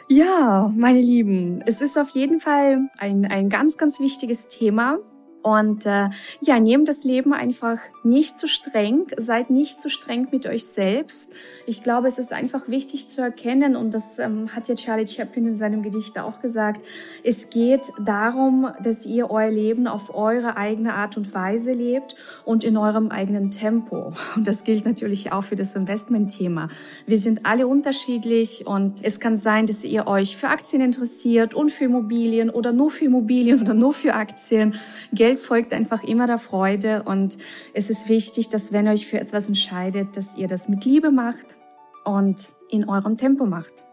Ja, 0.08 0.72
meine 0.76 1.02
Lieben, 1.02 1.62
es 1.66 1.82
ist 1.82 1.98
auf 1.98 2.10
jeden 2.10 2.40
Fall 2.40 2.90
ein, 2.98 3.26
ein 3.26 3.50
ganz, 3.50 3.78
ganz 3.78 4.00
wichtiges 4.00 4.48
Thema. 4.48 5.00
Und 5.41 5.86
äh, 5.86 6.10
ja, 6.41 6.60
nehmt 6.60 6.88
das 6.89 7.04
Leben 7.06 7.32
einfach 7.34 7.80
nicht 8.04 8.38
zu 8.38 8.47
streng, 8.47 9.08
seid 9.15 9.49
nicht 9.49 9.82
zu 9.82 9.89
streng 9.89 10.28
mit 10.32 10.45
euch 10.45 10.65
selbst. 10.65 11.32
Ich 11.65 11.82
glaube, 11.82 12.08
es 12.08 12.19
ist 12.19 12.34
einfach 12.34 12.67
wichtig 12.67 13.08
zu 13.08 13.21
erkennen, 13.21 13.75
und 13.75 13.91
das 13.91 14.19
ähm, 14.19 14.54
hat 14.54 14.67
ja 14.67 14.75
Charlie 14.75 15.08
Chaplin 15.08 15.47
in 15.47 15.56
seinem 15.56 15.82
Gedicht 15.82 16.19
auch 16.19 16.41
gesagt, 16.41 16.82
es 17.23 17.49
geht 17.49 17.91
darum, 18.04 18.67
dass 18.84 19.06
ihr 19.06 19.32
euer 19.32 19.49
Leben 19.49 19.88
auf 19.88 20.13
eure 20.13 20.58
eigene 20.58 20.93
Art 20.93 21.15
und 21.15 21.34
Weise 21.34 21.71
lebt 21.73 22.15
und 22.43 22.63
in 22.63 22.75
eurem 22.75 23.10
eigenen 23.10 23.52
Tempo. 23.52 24.13
Und 24.36 24.45
das 24.47 24.63
gilt 24.63 24.86
natürlich 24.86 25.32
auch 25.32 25.43
für 25.43 25.56
das 25.56 25.75
Investmentthema. 25.75 26.69
Wir 27.06 27.17
sind 27.17 27.45
alle 27.45 27.67
unterschiedlich 27.67 28.67
und 28.67 29.04
es 29.04 29.19
kann 29.19 29.38
sein, 29.38 29.67
dass 29.67 29.84
ihr 29.84 30.08
euch 30.08 30.36
für 30.36 30.49
Aktien 30.49 30.82
interessiert 30.82 31.54
und 31.54 31.71
für 31.71 31.86
Immobilien 31.86 32.49
oder 32.49 32.71
nur 32.71 32.91
für 32.91 33.06
Immobilien 33.06 33.62
oder 33.62 33.73
nur 33.73 33.93
für 33.93 34.13
Aktien. 34.13 34.75
Geld 35.13 35.29
Geld 35.30 35.39
folgt 35.39 35.74
einfach 35.74 36.02
immer 36.04 36.26
der 36.26 36.39
Freude 36.39 37.04
und 37.04 37.38
es 37.76 37.92
ist 37.92 38.10
wichtig, 38.10 38.50
dass 38.50 38.74
wenn 38.74 38.88
ihr 38.88 38.94
euch 38.94 39.06
für 39.06 39.20
etwas 39.20 39.48
entscheidet, 39.48 40.18
dass 40.18 40.36
ihr 40.36 40.48
das 40.48 40.68
mit 40.68 40.86
Liebe 40.86 41.12
macht 41.12 41.56
und 42.04 42.50
in 42.72 42.89
eurem 42.89 43.15
Tempo 43.15 43.46
macht. 43.46 43.84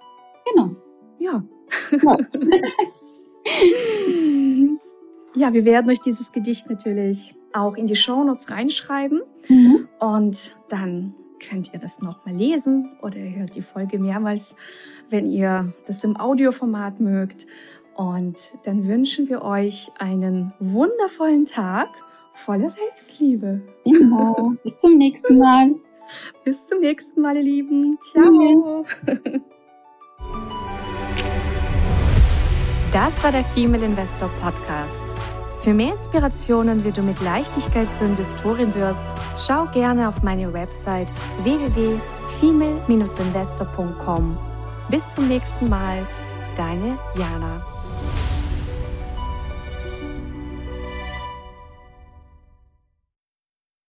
Genau. 0.50 0.74
Ja. 1.18 1.44
Ja, 1.90 2.16
ja 5.34 5.52
wir 5.52 5.66
werden 5.66 5.90
euch 5.90 6.00
dieses 6.00 6.32
Gedicht 6.32 6.70
natürlich 6.70 7.34
auch 7.52 7.76
in 7.76 7.86
die 7.86 7.96
Shownotes 7.96 8.50
reinschreiben 8.50 9.20
mhm. 9.46 9.88
und 10.00 10.56
dann 10.70 11.16
könnt 11.46 11.74
ihr 11.74 11.78
das 11.78 12.00
nochmal 12.00 12.34
lesen 12.34 12.96
oder 13.02 13.18
ihr 13.18 13.36
hört 13.36 13.56
die 13.56 13.62
Folge 13.62 13.98
mehrmals, 13.98 14.56
wenn 15.10 15.30
ihr 15.30 15.74
das 15.86 16.02
im 16.02 16.16
Audioformat 16.16 16.98
mögt. 17.00 17.46
Und 17.96 18.52
dann 18.64 18.86
wünschen 18.86 19.28
wir 19.28 19.42
euch 19.42 19.90
einen 19.98 20.52
wundervollen 20.58 21.46
Tag 21.46 21.88
voller 22.34 22.68
Selbstliebe. 22.68 23.62
Genau. 23.84 24.52
Bis 24.62 24.76
zum 24.76 24.98
nächsten 24.98 25.38
Mal. 25.38 25.74
Bis 26.44 26.66
zum 26.66 26.80
nächsten 26.80 27.22
Mal, 27.22 27.36
ihr 27.36 27.42
Lieben. 27.42 27.98
Ciao. 28.00 28.84
Das 32.92 33.22
war 33.22 33.30
der 33.30 33.44
Female 33.44 33.84
Investor 33.84 34.30
Podcast. 34.40 35.02
Für 35.60 35.74
mehr 35.74 35.92
Inspirationen, 35.92 36.82
wie 36.82 36.92
du 36.92 37.02
mit 37.02 37.20
Leichtigkeit 37.20 37.92
zur 37.92 38.06
Investorin 38.06 38.74
wirst, 38.74 39.04
schau 39.36 39.64
gerne 39.64 40.08
auf 40.08 40.22
meine 40.22 40.54
Website 40.54 41.12
www.female-investor.com. 41.42 44.38
Bis 44.88 45.04
zum 45.14 45.28
nächsten 45.28 45.68
Mal, 45.68 46.06
deine 46.56 46.96
Jana. 47.18 47.75